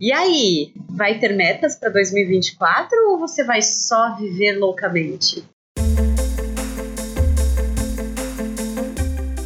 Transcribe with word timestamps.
E 0.00 0.12
aí, 0.12 0.72
vai 0.88 1.18
ter 1.18 1.34
metas 1.34 1.74
para 1.74 1.90
2024 1.90 2.96
ou 3.10 3.18
você 3.18 3.42
vai 3.42 3.60
só 3.60 4.14
viver 4.14 4.56
loucamente? 4.56 5.44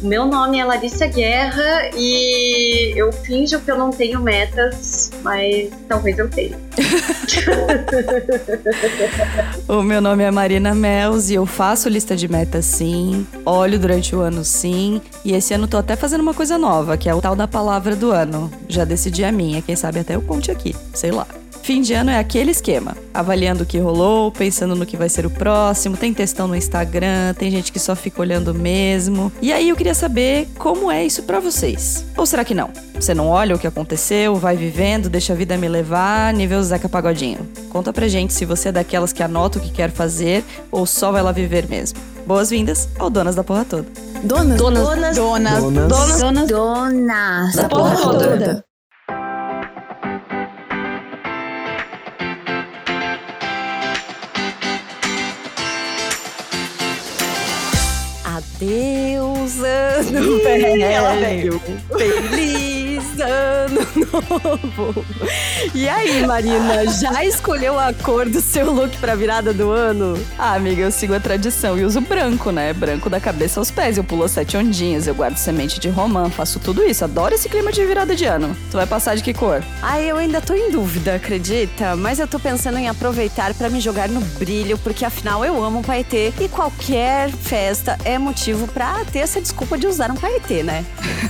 Meu 0.03 0.25
nome 0.25 0.59
é 0.59 0.65
Larissa 0.65 1.07
Guerra 1.07 1.89
e 1.95 2.91
eu 2.93 3.09
finjo 3.13 3.61
que 3.61 3.71
eu 3.71 3.77
não 3.77 3.89
tenho 3.89 4.19
metas, 4.19 5.09
mas 5.23 5.71
talvez 5.87 6.19
eu 6.19 6.29
tenha. 6.29 6.59
o 9.65 9.81
meu 9.81 10.01
nome 10.01 10.23
é 10.23 10.29
Marina 10.29 10.75
Mels 10.75 11.29
e 11.29 11.35
eu 11.35 11.45
faço 11.45 11.87
lista 11.87 12.17
de 12.17 12.27
metas 12.27 12.65
sim, 12.65 13.25
olho 13.45 13.79
durante 13.79 14.13
o 14.13 14.19
ano 14.19 14.43
sim, 14.43 15.01
e 15.23 15.31
esse 15.31 15.53
ano 15.53 15.69
tô 15.69 15.77
até 15.77 15.95
fazendo 15.95 16.19
uma 16.19 16.33
coisa 16.33 16.57
nova, 16.57 16.97
que 16.97 17.07
é 17.07 17.15
o 17.15 17.21
tal 17.21 17.33
da 17.33 17.47
palavra 17.47 17.95
do 17.95 18.11
ano. 18.11 18.51
Já 18.67 18.83
decidi 18.83 19.23
a 19.23 19.31
minha, 19.31 19.61
quem 19.61 19.77
sabe 19.77 19.99
até 19.99 20.15
eu 20.15 20.21
conte 20.21 20.51
aqui, 20.51 20.75
sei 20.93 21.11
lá. 21.11 21.25
Fim 21.61 21.81
de 21.81 21.93
ano 21.93 22.09
é 22.09 22.19
aquele 22.19 22.51
esquema, 22.51 22.97
avaliando 23.13 23.63
o 23.63 23.65
que 23.65 23.77
rolou, 23.77 24.31
pensando 24.31 24.75
no 24.75 24.85
que 24.85 24.97
vai 24.97 25.07
ser 25.07 25.25
o 25.25 25.29
próximo, 25.29 25.95
tem 25.95 26.13
textão 26.13 26.47
no 26.47 26.55
Instagram, 26.55 27.33
tem 27.37 27.49
gente 27.49 27.71
que 27.71 27.79
só 27.79 27.95
fica 27.95 28.19
olhando 28.21 28.53
mesmo. 28.53 29.31
E 29.41 29.53
aí 29.53 29.69
eu 29.69 29.75
queria 29.75 29.93
saber 29.93 30.49
como 30.57 30.91
é 30.91 31.05
isso 31.05 31.23
para 31.23 31.39
vocês. 31.39 32.05
Ou 32.17 32.25
será 32.25 32.43
que 32.43 32.53
não? 32.53 32.69
Você 32.95 33.13
não 33.13 33.27
olha 33.27 33.55
o 33.55 33.59
que 33.59 33.67
aconteceu, 33.67 34.35
vai 34.35 34.57
vivendo, 34.57 35.09
deixa 35.09 35.33
a 35.33 35.35
vida 35.35 35.57
me 35.57 35.67
levar, 35.69 36.33
nível 36.33 36.61
Zeca 36.63 36.89
Pagodinho. 36.89 37.47
Conta 37.69 37.93
pra 37.93 38.07
gente 38.07 38.33
se 38.33 38.45
você 38.45 38.69
é 38.69 38.71
daquelas 38.71 39.13
que 39.13 39.23
anota 39.23 39.59
o 39.59 39.61
que 39.61 39.71
quer 39.71 39.91
fazer 39.91 40.43
ou 40.71 40.85
só 40.85 41.11
vai 41.11 41.21
lá 41.21 41.31
viver 41.31 41.67
mesmo. 41.67 41.99
Boas-vindas 42.25 42.87
ao 42.97 43.09
Donas 43.09 43.35
da 43.35 43.43
Porra 43.43 43.65
Toda. 43.65 43.85
Donas, 44.23 44.57
donas, 44.57 44.83
donas, 44.83 45.15
donas, 45.15 45.59
donas, 45.61 45.87
donas, 45.89 46.19
donas, 46.19 46.47
donas 46.47 47.55
da 47.55 47.67
Porra 47.67 47.95
Toda. 47.97 48.72
Deus, 58.59 59.57
ano 59.63 60.37
velho. 60.43 61.59
Feliz 61.97 62.82
ano 63.23 63.81
novo. 64.13 65.05
E 65.73 65.87
aí, 65.87 66.25
Marina, 66.25 66.85
já 66.87 67.23
escolheu 67.23 67.79
a 67.79 67.93
cor 67.93 68.27
do 68.27 68.41
seu 68.41 68.71
look 68.71 68.97
pra 68.97 69.15
virada 69.15 69.53
do 69.53 69.71
ano? 69.71 70.17
Ah, 70.37 70.53
amiga, 70.53 70.81
eu 70.81 70.91
sigo 70.91 71.13
a 71.13 71.19
tradição 71.19 71.77
e 71.77 71.83
uso 71.83 72.01
branco, 72.01 72.51
né? 72.51 72.73
Branco 72.73 73.09
da 73.09 73.19
cabeça 73.19 73.59
aos 73.59 73.71
pés. 73.71 73.97
Eu 73.97 74.03
pulo 74.03 74.27
sete 74.27 74.57
ondinhas, 74.57 75.07
eu 75.07 75.15
guardo 75.15 75.37
semente 75.37 75.79
de 75.79 75.89
romã, 75.89 76.29
faço 76.29 76.59
tudo 76.59 76.83
isso. 76.83 77.03
Adoro 77.03 77.33
esse 77.33 77.49
clima 77.49 77.71
de 77.71 77.85
virada 77.85 78.15
de 78.15 78.25
ano. 78.25 78.55
Tu 78.69 78.77
vai 78.77 78.85
passar 78.85 79.15
de 79.15 79.23
que 79.23 79.33
cor? 79.33 79.63
Ah, 79.81 79.99
eu 79.99 80.17
ainda 80.17 80.41
tô 80.41 80.53
em 80.53 80.71
dúvida, 80.71 81.15
acredita? 81.15 81.95
Mas 81.95 82.19
eu 82.19 82.27
tô 82.27 82.39
pensando 82.39 82.77
em 82.77 82.87
aproveitar 82.87 83.53
para 83.53 83.69
me 83.69 83.79
jogar 83.79 84.09
no 84.09 84.21
brilho, 84.21 84.77
porque 84.77 85.05
afinal 85.05 85.43
eu 85.45 85.63
amo 85.63 85.83
paetê 85.83 86.33
e 86.39 86.47
qualquer 86.47 87.29
festa 87.29 87.97
é 88.03 88.17
motivo 88.17 88.67
para 88.67 89.03
ter 89.05 89.19
essa 89.19 89.41
desculpa 89.41 89.77
de 89.77 89.87
usar 89.87 90.11
um 90.11 90.15
paetê, 90.15 90.63
né? 90.63 90.85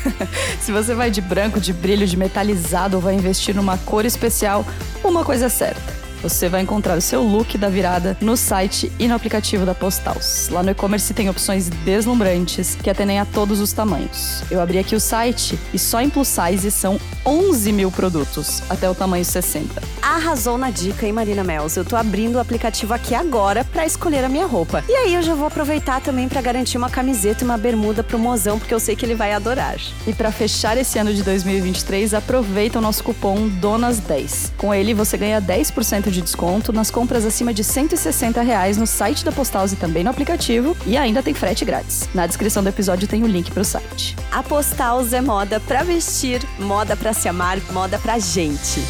Se 0.60 0.72
você 0.72 0.94
vai 0.94 1.12
de 1.12 1.22
branco, 1.22 1.60
de 1.60 1.74
brilho, 1.84 2.08
de 2.08 2.16
metalizado 2.16 2.96
ou 2.96 3.02
vai 3.02 3.14
investir 3.14 3.54
numa 3.54 3.78
cor 3.78 4.06
especial, 4.06 4.66
uma 5.04 5.26
coisa 5.26 5.48
é 5.48 5.50
certa 5.50 6.03
você 6.24 6.48
vai 6.48 6.62
encontrar 6.62 6.98
o 6.98 7.02
seu 7.02 7.22
look 7.22 7.58
da 7.58 7.68
virada 7.68 8.18
no 8.22 8.38
site 8.38 8.90
e 8.98 9.10
no 9.10 9.14
aplicativo 9.14 9.66
da 9.66 9.76
Postals. 9.76 10.48
Lá 10.50 10.64
no 10.64 10.72
e-commerce 10.72 11.14
tem 11.14 11.30
opções 11.30 11.68
deslumbrantes 11.68 12.76
que 12.76 12.90
atendem 12.90 13.20
a 13.20 13.26
todos 13.26 13.60
os 13.60 13.74
tamanhos. 13.74 14.42
Eu 14.50 14.62
abri 14.62 14.80
aqui 14.80 14.96
o 14.96 15.00
site 15.00 15.60
e 15.74 15.78
só 15.78 16.02
em 16.02 16.10
plus 16.10 16.30
size 16.30 16.72
são 16.72 16.98
11 17.26 17.72
mil 17.74 17.92
produtos, 17.92 18.64
até 18.70 18.90
o 18.90 18.96
tamanho 18.96 19.26
60. 19.26 19.82
Arrasou 20.02 20.58
na 20.58 20.70
dica, 20.70 21.06
hein, 21.06 21.12
Marina 21.12 21.44
Mels? 21.44 21.76
Eu 21.76 21.84
tô 21.84 21.96
abrindo 21.96 22.36
o 22.36 22.40
aplicativo 22.40 22.94
aqui 22.94 23.14
agora 23.14 23.66
para 23.66 23.86
escolher 23.86 24.24
a 24.24 24.30
minha 24.30 24.46
roupa. 24.46 24.84
E 24.88 24.94
aí 24.94 25.14
eu 25.16 25.22
já 25.22 25.36
vou 25.36 25.48
aproveitar 25.48 26.02
também 26.02 26.30
para 26.30 26.42
garantir 26.42 26.78
uma 26.78 26.90
camiseta 26.90 27.44
e 27.44 27.46
uma 27.46 27.58
bermuda 27.58 28.02
pro 28.02 28.18
mozão, 28.18 28.58
porque 28.60 28.74
eu 28.74 28.80
sei 28.80 28.96
que 28.96 29.06
ele 29.06 29.16
vai 29.16 29.34
adorar. 29.34 29.76
E 30.08 30.14
para 30.14 30.32
fechar 30.32 30.78
esse 30.78 30.98
ano 31.00 31.14
de 31.14 31.24
2023, 31.24 32.14
aproveita 32.14 32.80
o 32.80 32.82
nosso 32.82 33.04
cupom 33.04 33.50
DONAS10. 33.62 34.52
Com 34.58 34.74
ele 34.74 34.94
você 34.94 35.18
ganha 35.18 35.42
10% 35.42 36.10
de 36.10 36.13
desconto 36.22 36.74
nas 36.74 36.92
compras 36.92 37.26
acima 37.26 37.54
de 37.54 37.64
160 37.64 38.42
reais 38.42 38.78
no 38.78 38.88
site 38.88 39.26
da 39.26 39.32
Postals 39.32 39.74
e 39.74 39.76
também 39.76 40.04
no 40.04 40.10
aplicativo. 40.10 40.76
E 40.86 40.98
ainda 40.98 41.24
tem 41.24 41.34
frete 41.34 41.66
grátis. 41.66 42.10
Na 42.14 42.28
descrição 42.28 42.64
do 42.64 42.70
episódio 42.70 43.08
tem 43.08 43.24
o 43.24 43.28
link 43.28 43.52
pro 43.52 43.66
site. 43.66 44.16
A 44.32 44.42
Postals 44.42 45.14
é 45.14 45.22
moda 45.22 45.60
pra 45.60 45.84
vestir, 45.84 46.42
moda 46.60 46.96
pra 46.96 47.14
se 47.14 47.28
amar, 47.28 47.60
moda 47.72 47.98
pra 48.00 48.20
gente. 48.20 48.82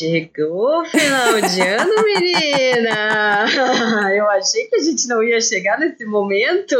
Chegou 0.00 0.80
o 0.80 0.84
final 0.86 1.42
de 1.42 1.60
ano, 1.60 1.92
menina! 2.02 3.44
Eu 4.16 4.30
achei 4.30 4.64
que 4.64 4.76
a 4.76 4.82
gente 4.82 5.06
não 5.06 5.22
ia 5.22 5.38
chegar 5.42 5.78
nesse 5.78 6.06
momento. 6.06 6.74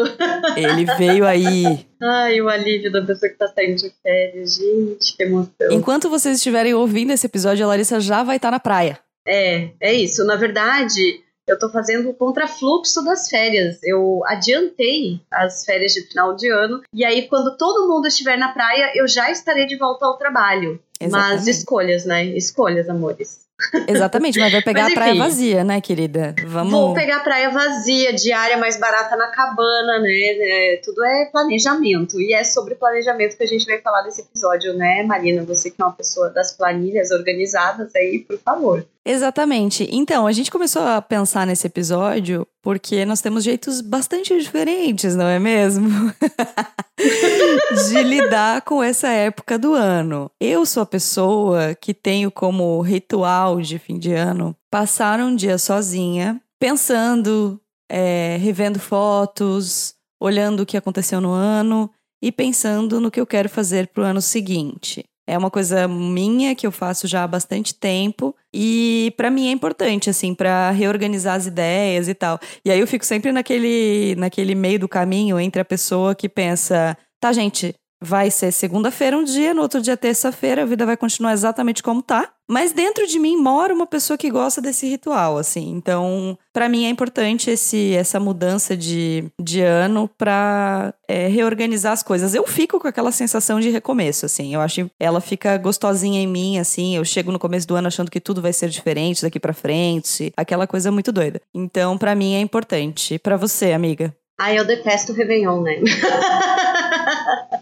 Ele 0.57 0.87
veio 0.97 1.27
aí. 1.27 1.87
Ai, 2.03 2.41
o 2.41 2.49
alívio 2.49 2.91
da 2.91 3.05
pessoa 3.05 3.31
que 3.31 3.37
tá 3.37 3.47
saindo 3.49 3.77
de 3.77 3.93
férias. 4.03 4.55
Gente, 4.55 5.15
que 5.15 5.23
emoção. 5.23 5.71
Enquanto 5.71 6.09
vocês 6.09 6.39
estiverem 6.39 6.73
ouvindo 6.73 7.13
esse 7.13 7.27
episódio, 7.27 7.63
a 7.63 7.69
Larissa 7.69 8.01
já 8.01 8.23
vai 8.23 8.37
estar 8.37 8.49
tá 8.49 8.53
na 8.53 8.59
praia. 8.59 8.99
É, 9.29 9.69
é 9.79 9.93
isso. 9.93 10.25
Na 10.25 10.37
verdade, 10.37 11.23
eu 11.47 11.59
tô 11.59 11.71
fazendo 11.71 12.09
o 12.09 12.15
contrafluxo 12.15 13.05
das 13.05 13.29
férias. 13.29 13.83
Eu 13.83 14.23
adiantei 14.29 15.21
as 15.31 15.63
férias 15.67 15.93
de 15.93 16.09
final 16.09 16.35
de 16.35 16.51
ano. 16.51 16.81
E 16.95 17.05
aí, 17.05 17.29
quando 17.29 17.55
todo 17.59 17.87
mundo 17.87 18.07
estiver 18.07 18.39
na 18.39 18.55
praia, 18.55 18.93
eu 18.95 19.07
já 19.07 19.31
estarei 19.31 19.67
de 19.67 19.77
volta 19.77 20.07
ao 20.07 20.17
trabalho. 20.17 20.81
Exatamente. 21.00 21.37
Mas 21.38 21.47
escolhas, 21.47 22.05
né? 22.05 22.25
Escolhas, 22.25 22.88
amores. 22.88 23.49
Exatamente, 23.87 24.38
mas 24.38 24.53
vai 24.53 24.62
pegar 24.62 24.84
mas, 24.84 24.93
a 24.93 24.94
praia 24.94 25.15
vazia, 25.15 25.65
né, 25.65 25.81
querida? 25.81 26.34
Vamos. 26.47 26.72
Vou 26.72 26.94
pegar 26.94 27.19
a 27.19 27.21
praia 27.21 27.50
vazia, 27.50 28.12
diária 28.12 28.56
mais 28.56 28.78
barata 28.78 29.16
na 29.16 29.28
cabana, 29.28 29.99
né? 30.00 30.10
É, 30.12 30.81
tudo 30.83 31.05
é 31.05 31.27
planejamento. 31.27 32.21
E 32.21 32.33
é 32.33 32.43
sobre 32.44 32.75
planejamento 32.75 33.37
que 33.37 33.43
a 33.43 33.47
gente 33.47 33.66
vai 33.66 33.78
falar 33.81 34.03
nesse 34.03 34.22
episódio, 34.22 34.75
né, 34.75 35.03
Marina? 35.03 35.44
Você 35.44 35.71
que 35.71 35.81
é 35.81 35.84
uma 35.84 35.93
pessoa 35.93 36.31
das 36.31 36.53
planilhas 36.53 37.10
organizadas 37.10 37.94
aí, 37.94 38.21
por 38.21 38.39
favor. 38.39 38.87
Exatamente. 39.05 39.88
Então, 39.91 40.27
a 40.27 40.33
gente 40.33 40.50
começou 40.50 40.83
a 40.83 41.00
pensar 41.00 41.47
nesse 41.47 41.66
episódio 41.66 42.47
porque 42.62 43.05
nós 43.06 43.22
temos 43.22 43.43
jeitos 43.43 43.81
bastante 43.81 44.38
diferentes, 44.38 45.16
não 45.16 45.27
é 45.27 45.38
mesmo? 45.38 45.88
de 47.89 48.03
lidar 48.03 48.60
com 48.62 48.83
essa 48.83 49.09
época 49.09 49.59
do 49.59 49.72
ano. 49.72 50.31
Eu 50.39 50.66
sou 50.66 50.83
a 50.83 50.87
pessoa 50.87 51.75
que 51.75 51.94
tenho 51.94 52.31
como 52.31 52.81
ritual 52.83 53.60
de 53.60 53.78
fim 53.78 53.99
de 53.99 54.12
ano 54.12 54.55
passar 54.71 55.21
um 55.21 55.34
dia 55.34 55.56
sozinha, 55.56 56.41
pensando, 56.59 57.59
é, 57.91 58.37
revendo 58.39 58.78
fotos, 58.78 59.94
olhando 60.21 60.60
o 60.60 60.66
que 60.66 60.77
aconteceu 60.77 61.21
no 61.21 61.33
ano 61.33 61.91
e 62.22 62.31
pensando 62.31 63.00
no 63.00 63.10
que 63.10 63.21
eu 63.21 63.27
quero 63.27 63.49
fazer 63.49 63.89
para 63.89 64.03
o 64.03 64.06
ano 64.06 64.21
seguinte. 64.21 65.05
É 65.27 65.39
uma 65.39 65.51
coisa 65.51 65.87
minha 65.87 66.55
que 66.55 66.67
eu 66.67 66.73
faço 66.73 67.07
já 67.07 67.23
há 67.23 67.29
bastante 67.29 67.75
tempo 67.75 68.35
e 68.53 69.13
para 69.17 69.31
mim 69.31 69.49
é 69.49 69.53
importante 69.53 70.11
assim 70.11 70.35
para 70.35 70.71
reorganizar 70.71 71.37
as 71.37 71.47
ideias 71.47 72.09
e 72.09 72.15
tal. 72.15 72.39
E 72.65 72.71
aí 72.71 72.81
eu 72.81 72.87
fico 72.87 73.05
sempre 73.05 73.31
naquele 73.31 74.15
naquele 74.17 74.55
meio 74.55 74.79
do 74.81 74.89
caminho 74.89 75.39
entre 75.39 75.61
a 75.61 75.65
pessoa 75.65 76.15
que 76.15 76.29
pensa, 76.29 76.97
tá 77.21 77.33
gente, 77.33 77.75
vai 78.03 78.31
ser 78.31 78.50
segunda-feira 78.53 79.16
um 79.16 79.25
dia, 79.25 79.53
no 79.53 79.62
outro 79.62 79.81
dia 79.81 79.97
terça-feira, 79.97 80.62
a 80.62 80.66
vida 80.66 80.87
vai 80.87 80.97
continuar 80.97 81.33
exatamente 81.33 81.83
como 81.83 82.03
tá. 82.03 82.33
Mas 82.49 82.72
dentro 82.72 83.06
de 83.06 83.16
mim 83.21 83.37
mora 83.37 83.72
uma 83.72 83.87
pessoa 83.87 84.19
que 84.19 84.28
gosta 84.28 84.61
desse 84.61 84.88
ritual, 84.88 85.38
assim. 85.38 85.71
Então, 85.71 86.37
para 86.53 86.69
mim 86.69 86.84
é 86.84 86.89
importante 86.89 87.49
esse, 87.49 87.94
essa 87.94 88.19
mudança 88.19 88.77
de, 88.77 89.31
de 89.41 89.60
ano 89.60 90.10
para 90.19 90.93
é, 91.06 91.28
reorganizar 91.28 91.93
as 91.93 92.03
coisas. 92.03 92.34
Eu 92.34 92.44
fico 92.49 92.81
com 92.81 92.89
aquela 92.89 93.12
sensação 93.12 93.60
de 93.60 93.71
recomeço, 93.71 94.27
assim. 94.27 94.53
Eu 94.53 94.60
acho 94.60 94.91
ela 94.99 95.21
fica 95.21 95.56
gostosinha 95.59 96.21
em 96.21 96.27
mim, 96.27 96.59
assim. 96.59 96.97
Eu 96.97 97.04
chego 97.04 97.30
no 97.30 97.39
começo 97.39 97.69
do 97.69 97.77
ano 97.77 97.86
achando 97.86 98.10
que 98.10 98.19
tudo 98.19 98.42
vai 98.42 98.53
ser 98.53 98.69
diferente 98.69 99.22
daqui 99.22 99.39
para 99.39 99.53
frente, 99.53 100.33
aquela 100.36 100.66
coisa 100.66 100.91
muito 100.91 101.13
doida. 101.13 101.41
Então, 101.54 101.97
para 101.97 102.16
mim 102.16 102.34
é 102.34 102.41
importante. 102.41 103.16
Para 103.19 103.36
você, 103.36 103.72
amiga? 103.72 104.13
Ah, 104.41 104.54
eu 104.54 104.65
detesto 104.65 105.13
o 105.13 105.15
Réveillon, 105.15 105.60
né? 105.60 105.80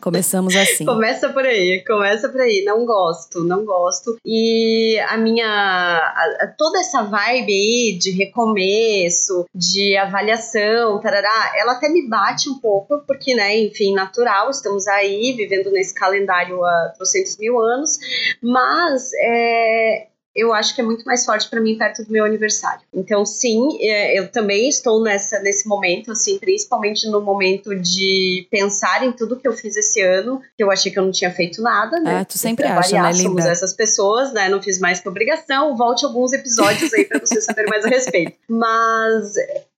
Começamos 0.01 0.55
assim. 0.57 0.85
começa 0.85 1.29
por 1.31 1.45
aí, 1.45 1.85
começa 1.87 2.29
por 2.29 2.41
aí. 2.41 2.63
Não 2.65 2.85
gosto, 2.85 3.45
não 3.45 3.65
gosto. 3.65 4.17
E 4.25 4.99
a 5.09 5.17
minha. 5.17 5.47
A, 5.47 6.55
toda 6.57 6.79
essa 6.81 7.03
vibe 7.03 7.53
aí 7.53 7.99
de 7.99 8.11
recomeço, 8.11 9.47
de 9.55 9.97
avaliação, 9.97 11.01
tarará, 11.01 11.53
ela 11.57 11.73
até 11.73 11.89
me 11.89 12.09
bate 12.09 12.49
um 12.49 12.59
pouco, 12.59 13.03
porque, 13.07 13.35
né, 13.35 13.59
enfim, 13.59 13.95
natural, 13.95 14.51
estamos 14.51 14.87
aí 14.87 15.33
vivendo 15.37 15.71
nesse 15.71 15.95
calendário 15.95 16.65
há 16.65 16.93
300 16.97 17.39
mil 17.39 17.59
anos, 17.59 17.99
mas 18.43 19.11
é, 19.21 20.07
eu 20.39 20.55
acho 20.55 20.73
que 20.73 20.81
é 20.81 20.85
muito 20.85 21.05
mais 21.05 21.25
forte 21.25 21.51
para 21.51 21.61
mim 21.61 21.77
perto 21.77 22.05
do 22.05 22.13
meu 22.13 22.25
aniversário. 22.25 22.87
Então, 22.95 23.27
sim, 23.27 23.77
é, 23.81 24.17
eu 24.17 24.31
também 24.31 24.69
estou 24.69 25.03
nessa, 25.03 25.41
nesse 25.41 25.67
momento, 25.67 26.13
assim, 26.13 26.39
principalmente 26.39 27.09
no 27.09 27.21
momento 27.21 27.75
de 27.75 28.47
pensar 28.49 29.05
em 29.05 29.11
tudo 29.11 29.37
que 29.37 29.49
eu 29.49 29.53
fiz 29.53 29.77
esse 29.77 30.01
ano, 30.01 30.41
que 30.57 30.63
eu 30.63 30.71
achei 30.71 30.93
que 30.93 30.99
eu 30.99 31.05
não 31.05 31.11
tinha 31.11 31.33
feito 31.33 31.61
nada, 31.61 31.99
né? 31.99 32.21
Ah, 32.21 32.25
tu 32.25 32.39
sempre 32.39 32.67
acha, 32.67 33.03
né, 33.03 33.13
somos 33.15 33.43
linda? 33.43 33.51
essas 33.51 33.73
pessoas, 33.73 34.33
né? 34.33 34.49
Não 34.49 34.63
fiz 34.63 34.79
mais 34.79 35.01
que 35.01 35.09
obrigação. 35.09 35.77
Volte 35.77 36.05
alguns 36.05 36.33
episódios 36.33 36.95
aí 36.95 37.05
para 37.05 37.19
você 37.19 37.41
saber 37.41 37.67
mais 37.67 37.85
a 37.85 37.89
respeito. 37.89 38.39
Mas 38.49 39.35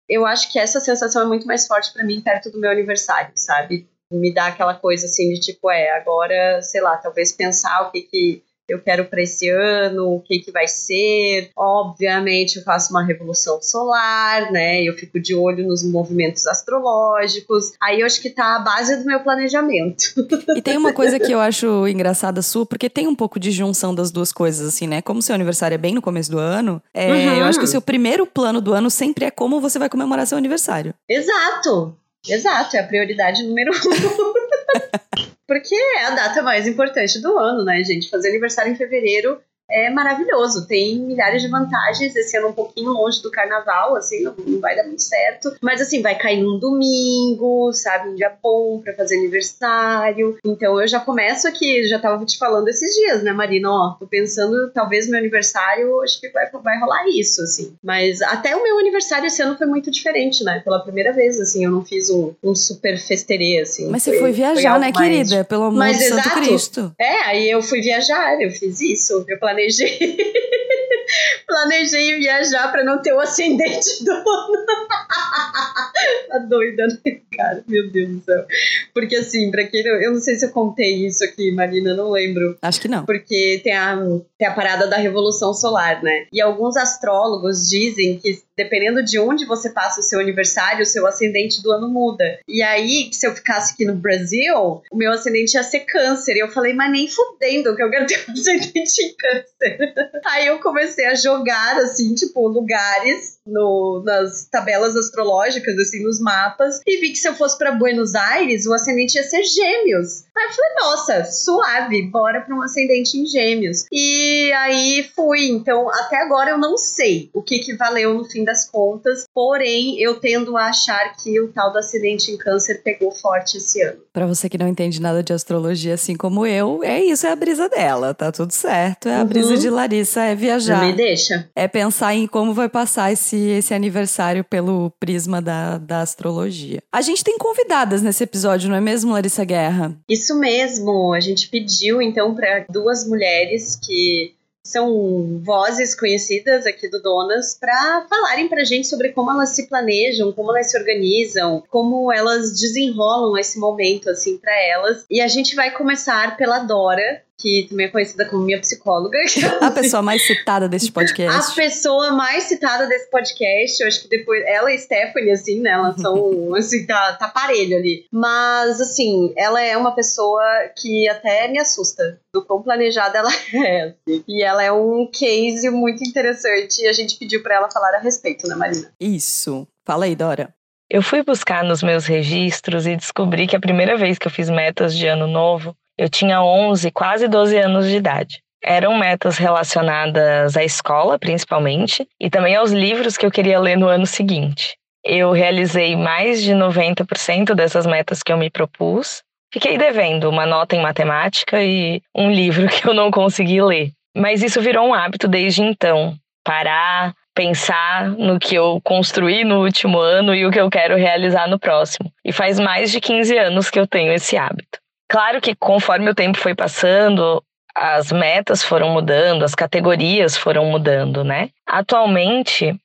eu 0.07 0.27
acho 0.27 0.53
que 0.53 0.59
essa 0.59 0.79
sensação 0.79 1.23
é 1.23 1.27
muito 1.27 1.47
mais 1.47 1.67
forte 1.67 1.91
para 1.91 2.05
mim 2.05 2.21
perto 2.21 2.51
do 2.51 2.61
meu 2.61 2.71
aniversário, 2.71 3.33
sabe? 3.35 3.89
Me 4.12 4.35
dá 4.35 4.49
aquela 4.49 4.75
coisa 4.75 5.07
assim 5.07 5.33
de 5.33 5.41
tipo, 5.41 5.71
é, 5.71 5.91
agora, 5.97 6.61
sei 6.61 6.83
lá, 6.83 6.99
talvez 6.99 7.33
pensar 7.33 7.83
o 7.83 7.91
que 7.93 8.03
que 8.03 8.43
eu 8.70 8.81
quero 8.81 9.05
para 9.06 9.22
esse 9.22 9.49
ano, 9.49 10.14
o 10.14 10.20
que 10.20 10.38
que 10.38 10.50
vai 10.50 10.67
ser. 10.69 11.50
Obviamente, 11.56 12.56
eu 12.56 12.62
faço 12.62 12.90
uma 12.93 13.02
revolução 13.05 13.61
solar, 13.61 14.50
né? 14.52 14.82
Eu 14.82 14.94
fico 14.94 15.20
de 15.20 15.34
olho 15.34 15.67
nos 15.67 15.82
movimentos 15.82 16.46
astrológicos. 16.46 17.72
Aí 17.82 18.00
eu 18.00 18.06
acho 18.06 18.20
que 18.22 18.31
tá 18.31 18.56
a 18.56 18.61
base 18.61 18.96
do 18.96 19.05
meu 19.05 19.20
planejamento. 19.20 20.05
E 20.56 20.62
tem 20.62 20.76
uma 20.76 20.93
coisa 20.93 21.19
que 21.19 21.31
eu 21.32 21.40
acho 21.40 21.87
engraçada 21.87 22.43
sua, 22.43 22.67
porque 22.67 22.90
tem 22.90 23.06
um 23.06 23.14
pouco 23.14 23.38
de 23.38 23.50
junção 23.50 23.94
das 23.94 24.11
duas 24.11 24.32
coisas, 24.32 24.67
assim, 24.67 24.87
né? 24.87 25.00
Como 25.00 25.23
seu 25.23 25.34
aniversário 25.34 25.75
é 25.75 25.78
bem 25.78 25.94
no 25.94 26.02
começo 26.02 26.31
do 26.31 26.38
ano, 26.38 26.82
é, 26.93 27.11
Uhum. 27.11 27.34
eu 27.38 27.44
acho 27.44 27.58
que 27.58 27.64
o 27.64 27.69
seu 27.69 27.81
primeiro 27.81 28.26
plano 28.26 28.61
do 28.61 28.73
ano 28.73 28.90
sempre 28.90 29.25
é 29.25 29.31
como 29.31 29.61
você 29.61 29.78
vai 29.78 29.88
comemorar 29.88 30.26
seu 30.26 30.37
aniversário. 30.37 30.93
Exato. 31.08 31.96
Exato, 32.28 32.76
é 32.76 32.81
a 32.81 32.87
prioridade 32.87 33.43
número 33.44 33.70
um. 33.73 34.32
Porque 35.50 35.75
é 35.75 36.05
a 36.05 36.11
data 36.11 36.43
mais 36.43 36.64
importante 36.69 37.20
do 37.20 37.37
ano, 37.37 37.64
né, 37.64 37.82
gente? 37.82 38.08
Fazer 38.08 38.29
aniversário 38.29 38.70
em 38.70 38.76
fevereiro 38.76 39.43
é 39.70 39.90
maravilhoso. 39.90 40.67
Tem 40.67 40.99
milhares 40.99 41.43
de 41.43 41.49
vantagens. 41.49 42.14
Esse 42.17 42.37
ano 42.37 42.49
um 42.49 42.52
pouquinho 42.52 42.90
longe 42.93 43.22
do 43.22 43.31
carnaval, 43.31 43.96
assim, 43.96 44.22
não, 44.22 44.34
não 44.46 44.61
vai 44.61 44.75
dar 44.76 44.84
muito 44.84 45.02
certo. 45.02 45.55
Mas 45.61 45.81
assim, 45.81 46.02
vai 46.02 46.17
cair 46.17 46.43
num 46.43 46.58
domingo, 46.58 47.72
sabe? 47.72 48.08
Um 48.11 48.14
dia 48.14 48.32
bom 48.43 48.81
pra 48.82 48.94
fazer 48.94 49.17
aniversário. 49.19 50.37
Então 50.44 50.81
eu 50.81 50.88
já 50.88 51.00
começo 51.00 51.46
aqui, 51.46 51.87
já 51.87 51.99
tava 51.99 52.25
te 52.25 52.38
falando 52.38 52.69
esses 52.69 52.94
dias, 52.94 53.22
né, 53.22 53.32
Marina? 53.32 53.70
Ó, 53.70 53.96
tô 53.99 54.06
pensando, 54.06 54.70
talvez 54.72 55.08
meu 55.08 55.19
aniversário, 55.19 56.00
acho 56.02 56.20
que 56.20 56.28
vai, 56.31 56.50
vai 56.50 56.78
rolar 56.78 57.08
isso, 57.08 57.43
assim. 57.43 57.75
Mas 57.82 58.20
até 58.23 58.56
o 58.56 58.62
meu 58.62 58.78
aniversário 58.78 59.26
esse 59.26 59.43
ano 59.43 59.56
foi 59.56 59.66
muito 59.66 59.90
diferente, 59.90 60.43
né? 60.44 60.61
Pela 60.64 60.81
primeira 60.82 61.12
vez, 61.12 61.38
assim, 61.40 61.64
eu 61.64 61.70
não 61.70 61.84
fiz 61.84 62.11
um, 62.11 62.32
um 62.43 62.55
super 62.55 62.99
festerê, 62.99 63.61
assim. 63.61 63.88
Mas 63.88 64.02
você 64.02 64.19
foi 64.19 64.32
viajar, 64.32 64.73
algo 64.73 64.84
né, 64.84 64.93
mais- 64.94 65.08
querida? 65.08 65.44
Pelo 65.44 65.64
amor 65.64 65.78
Mas 65.78 65.99
de 65.99 66.05
Santo 66.05 66.20
exato. 66.26 66.40
Cristo. 66.40 66.93
É, 66.99 67.20
aí 67.26 67.50
eu 67.50 67.62
fui 67.62 67.81
viajar, 67.81 68.40
eu 68.40 68.50
fiz 68.50 68.81
isso, 68.81 69.25
eu 69.28 69.38
planejei. 69.38 69.60
planejei 71.47 72.19
viajar 72.19 72.71
pra 72.71 72.85
não 72.85 73.03
ter 73.03 73.12
o 73.12 73.21
ascendente 73.21 74.05
do 74.05 74.12
ano. 74.12 74.67
tá 76.29 76.39
doida, 76.39 76.87
né, 76.87 77.21
cara? 77.37 77.65
Meu 77.67 77.91
Deus 77.91 78.09
do 78.09 78.25
céu. 78.25 78.47
Porque 78.95 79.17
assim, 79.17 79.51
pra 79.51 79.67
quem 79.67 79.81
eu 79.85 80.12
não 80.12 80.21
sei 80.21 80.37
se 80.37 80.47
eu 80.47 80.51
contei 80.51 81.07
isso 81.07 81.25
aqui, 81.25 81.51
Marina, 81.51 81.95
não 81.95 82.11
lembro. 82.11 82.57
Acho 82.62 82.81
que 82.81 82.89
não. 82.89 83.05
Porque 83.05 83.61
tem 83.65 83.73
a, 83.73 83.99
tem 84.39 84.49
a 84.49 84.55
parada 84.55 84.87
da 84.87 84.97
Revolução 84.97 85.53
Solar, 85.53 86.03
né? 86.03 86.27
E 86.33 86.41
alguns 86.41 86.77
astrólogos 86.77 87.69
dizem 87.69 88.19
que 88.19 88.41
dependendo 88.62 89.03
de 89.03 89.19
onde 89.19 89.47
você 89.47 89.71
passa 89.71 90.01
o 90.01 90.03
seu 90.03 90.21
aniversário, 90.21 90.83
o 90.83 90.87
seu 90.87 91.07
ascendente 91.07 91.62
do 91.62 91.73
ano 91.73 91.89
muda. 91.89 92.39
E 92.47 92.62
aí, 92.62 93.09
se 93.12 93.27
eu 93.27 93.35
ficasse 93.35 93.73
aqui 93.73 93.87
no 93.87 93.95
Brasil, 93.95 94.83
o 94.91 94.97
meu 94.97 95.12
ascendente 95.12 95.57
ia 95.57 95.62
ser 95.62 95.81
câncer. 95.81 96.37
E 96.37 96.41
eu 96.41 96.49
falei, 96.49 96.75
mas 96.75 96.91
nem 96.91 97.09
fudendo 97.09 97.75
que 97.75 97.83
eu 97.83 97.91
quero 97.91 98.07
ter 98.07 98.25
um 98.29 98.33
ascendente 98.39 99.03
em 99.03 99.15
câncer. 99.15 99.95
Aí 100.27 100.47
eu 100.47 100.59
comecei 100.61 101.07
a 101.07 101.15
jogar, 101.15 101.79
assim, 101.79 102.15
tipo, 102.15 102.47
lugares 102.47 103.39
no, 103.46 104.02
nas 104.04 104.46
tabelas 104.50 104.94
astrológicas, 104.96 105.76
assim, 105.78 106.02
nos 106.02 106.20
mapas, 106.20 106.81
e 106.87 107.00
vi 107.00 107.10
que 107.10 107.16
se 107.16 107.28
eu 107.28 107.34
fosse 107.34 107.56
pra 107.58 107.72
Buenos 107.72 108.14
Aires, 108.14 108.66
o 108.66 108.72
ascendente 108.75 109.16
ia 109.16 109.22
ser 109.25 109.42
gêmeos. 109.44 110.25
Aí 110.37 110.44
eu 110.46 110.50
falei, 110.52 110.70
nossa, 110.81 111.25
suave, 111.31 112.02
bora 112.10 112.40
pra 112.40 112.54
um 112.54 112.62
ascendente 112.62 113.19
em 113.19 113.26
gêmeos. 113.26 113.84
E 113.92 114.52
aí 114.52 115.10
fui. 115.14 115.48
Então, 115.50 115.88
até 115.90 116.16
agora 116.22 116.50
eu 116.50 116.58
não 116.58 116.76
sei 116.78 117.31
o 117.34 117.42
que, 117.42 117.58
que 117.58 117.76
valeu 117.76 118.14
no 118.14 118.25
fim 118.25 118.44
das 118.44 118.69
contas, 118.69 119.25
porém, 119.34 120.00
eu 120.00 120.19
tendo 120.20 120.56
a 120.56 120.66
achar 120.66 121.14
que 121.16 121.40
o 121.40 121.52
tal 121.52 121.72
do 121.72 121.78
ascendente 121.78 122.31
em 122.31 122.38
câncer 122.38 122.82
pegou 122.82 123.10
forte 123.12 123.56
esse 123.58 123.82
ano. 123.82 124.00
Pra 124.12 124.26
você 124.26 124.48
que 124.48 124.58
não 124.58 124.69
entende 124.69 125.00
nada 125.00 125.22
de 125.22 125.32
astrologia, 125.32 125.94
assim 125.94 126.14
como 126.16 126.46
eu, 126.46 126.82
é 126.82 127.02
isso, 127.04 127.26
é 127.26 127.31
a 127.32 127.37
brisa 127.37 127.69
dela, 127.69 128.14
tá 128.14 128.31
tudo 128.32 128.52
certo. 128.52 129.08
É 129.08 129.16
a 129.16 129.20
Uhum. 129.20 129.26
brisa 129.26 129.56
de 129.56 129.69
Larissa, 129.70 130.22
é 130.22 130.34
viajar. 130.34 130.84
me 130.87 130.92
deixa. 130.92 131.48
É 131.54 131.69
pensar 131.69 132.14
em 132.14 132.26
como 132.26 132.52
vai 132.54 132.69
passar 132.69 133.12
esse, 133.12 133.30
esse 133.37 133.75
aniversário 133.75 134.44
pelo 134.44 134.91
prisma 134.99 135.41
da, 135.41 135.79
da 135.79 136.00
astrologia. 136.00 136.82
A 136.93 137.00
gente 137.00 137.25
tem 137.25 137.38
convidadas 137.38 138.03
nesse 138.03 138.25
episódio, 138.25 138.69
não 138.69 138.77
é 138.77 138.81
mesmo, 138.81 139.12
Larissa 139.12 139.44
Guerra? 139.44 139.97
Isso 140.09 140.38
mesmo, 140.38 141.12
a 141.12 141.21
gente 141.21 141.49
pediu 141.49 142.00
então 142.00 142.35
para 142.35 142.67
duas 142.69 143.06
mulheres 143.06 143.79
que 143.82 144.35
são 144.71 145.41
vozes 145.43 145.94
conhecidas 145.94 146.67
aqui 146.67 146.88
do 146.88 147.00
Donas 147.03 147.56
para 147.59 148.06
falarem 148.09 148.49
pra 148.49 148.65
gente 148.65 148.87
sobre 148.87 149.11
como 149.11 149.31
elas 149.31 149.50
se 149.50 149.67
planejam, 149.67 150.33
como 150.33 150.50
elas 150.50 150.71
se 150.71 150.79
organizam, 150.79 151.62
como 151.69 152.12
elas 152.12 152.53
desenrolam 152.53 153.37
esse 153.38 153.59
momento 153.59 154.11
assim 154.11 154.38
para 154.38 154.55
elas. 154.62 155.05
E 155.11 155.21
a 155.21 155.29
gente 155.29 155.56
vai 155.56 155.71
começar 155.73 156.37
pela 156.37 156.61
Dora, 156.61 157.23
que 157.40 157.66
também 157.69 157.87
é 157.87 157.88
conhecida 157.88 158.26
como 158.26 158.44
minha 158.44 158.60
psicóloga. 158.60 159.19
A 159.60 159.70
pessoa 159.70 160.02
mais 160.02 160.26
citada 160.26 160.69
deste 160.69 160.90
A 160.90 160.92
podcast. 160.92 161.54
pessoa 161.54 162.12
mais 162.12 162.44
citada 162.44 162.87
desse 162.87 163.10
podcast, 163.10 163.81
eu 163.81 163.88
acho 163.88 164.02
que 164.02 164.08
depois. 164.08 164.44
Ela 164.46 164.72
e 164.72 164.78
Stephanie, 164.78 165.31
assim, 165.31 165.60
né? 165.60 165.70
Elas 165.70 166.00
são. 166.00 166.54
assim, 166.54 166.87
tá, 166.87 167.14
tá 167.14 167.28
parelho 167.28 167.76
ali. 167.76 168.04
Mas, 168.12 168.81
assim, 168.81 169.32
ela 169.37 169.60
é 169.62 169.76
uma 169.76 169.94
pessoa 169.94 170.42
que 170.76 171.08
até 171.08 171.48
me 171.48 171.58
assusta 171.58 172.20
do 172.32 172.44
quão 172.44 172.62
planejada 172.62 173.19
ela 173.19 173.31
é. 173.54 173.82
assim. 173.82 174.25
E 174.28 174.42
ela 174.42 174.62
é 174.62 174.70
um 174.70 175.08
case 175.10 175.69
muito 175.70 176.06
interessante 176.06 176.82
e 176.82 176.88
a 176.88 176.92
gente 176.92 177.16
pediu 177.16 177.42
pra 177.42 177.56
ela 177.56 177.70
falar 177.70 177.94
a 177.94 178.00
respeito, 178.00 178.46
né, 178.46 178.54
Marina? 178.54 178.92
Isso. 179.00 179.66
Fala 179.87 180.04
aí, 180.04 180.14
Dora. 180.14 180.54
Eu 180.90 181.02
fui 181.02 181.22
buscar 181.22 181.62
nos 181.62 181.84
meus 181.84 182.04
registros 182.04 182.84
e 182.84 182.96
descobri 182.96 183.46
que 183.46 183.54
a 183.54 183.60
primeira 183.60 183.96
vez 183.96 184.19
que 184.19 184.26
eu 184.26 184.31
fiz 184.31 184.50
metas 184.50 184.96
de 184.96 185.06
ano 185.06 185.28
novo, 185.28 185.76
eu 186.00 186.08
tinha 186.08 186.43
11, 186.43 186.91
quase 186.93 187.29
12 187.29 187.58
anos 187.58 187.87
de 187.87 187.97
idade. 187.97 188.41
Eram 188.64 188.97
metas 188.97 189.37
relacionadas 189.37 190.56
à 190.56 190.64
escola, 190.64 191.19
principalmente, 191.19 192.08
e 192.19 192.31
também 192.31 192.56
aos 192.56 192.73
livros 192.73 193.19
que 193.19 193.26
eu 193.26 193.31
queria 193.31 193.61
ler 193.61 193.76
no 193.76 193.87
ano 193.87 194.06
seguinte. 194.06 194.79
Eu 195.05 195.31
realizei 195.31 195.94
mais 195.97 196.43
de 196.43 196.52
90% 196.55 197.55
dessas 197.55 197.87
metas 197.87 198.23
que 198.23 198.32
eu 198.32 198.38
me 198.38 198.49
propus. 198.49 199.23
Fiquei 199.52 199.76
devendo 199.76 200.31
uma 200.31 200.47
nota 200.47 200.75
em 200.75 200.81
matemática 200.81 201.62
e 201.62 202.00
um 202.17 202.31
livro 202.31 202.67
que 202.73 202.88
eu 202.88 202.94
não 202.94 203.11
consegui 203.11 203.61
ler. 203.61 203.91
Mas 204.17 204.43
isso 204.43 204.62
virou 204.62 204.88
um 204.88 204.95
hábito 204.95 205.28
desde 205.28 205.61
então. 205.62 206.14
Parar, 206.42 207.12
pensar 207.35 208.09
no 208.09 208.38
que 208.38 208.54
eu 208.54 208.80
construí 208.83 209.45
no 209.45 209.62
último 209.62 209.99
ano 209.99 210.35
e 210.35 210.47
o 210.47 210.50
que 210.50 210.61
eu 210.61 210.71
quero 210.71 210.97
realizar 210.97 211.47
no 211.47 211.59
próximo. 211.59 212.11
E 212.25 212.33
faz 212.33 212.59
mais 212.59 212.90
de 212.90 213.02
15 213.02 213.37
anos 213.37 213.69
que 213.69 213.78
eu 213.78 213.87
tenho 213.87 214.14
esse 214.14 214.38
hábito. 214.38 214.80
Claro 215.11 215.40
que 215.40 215.57
conforme 215.57 216.09
o 216.09 216.14
tempo 216.14 216.38
foi 216.38 216.55
passando, 216.55 217.43
as 217.76 218.12
metas 218.12 218.62
foram 218.62 218.90
mudando, 218.90 219.45
as 219.45 219.57
categorias 219.57 220.37
foram 220.37 220.67
mudando, 220.67 221.25
né? 221.25 221.50
Atualmente, 221.67 222.76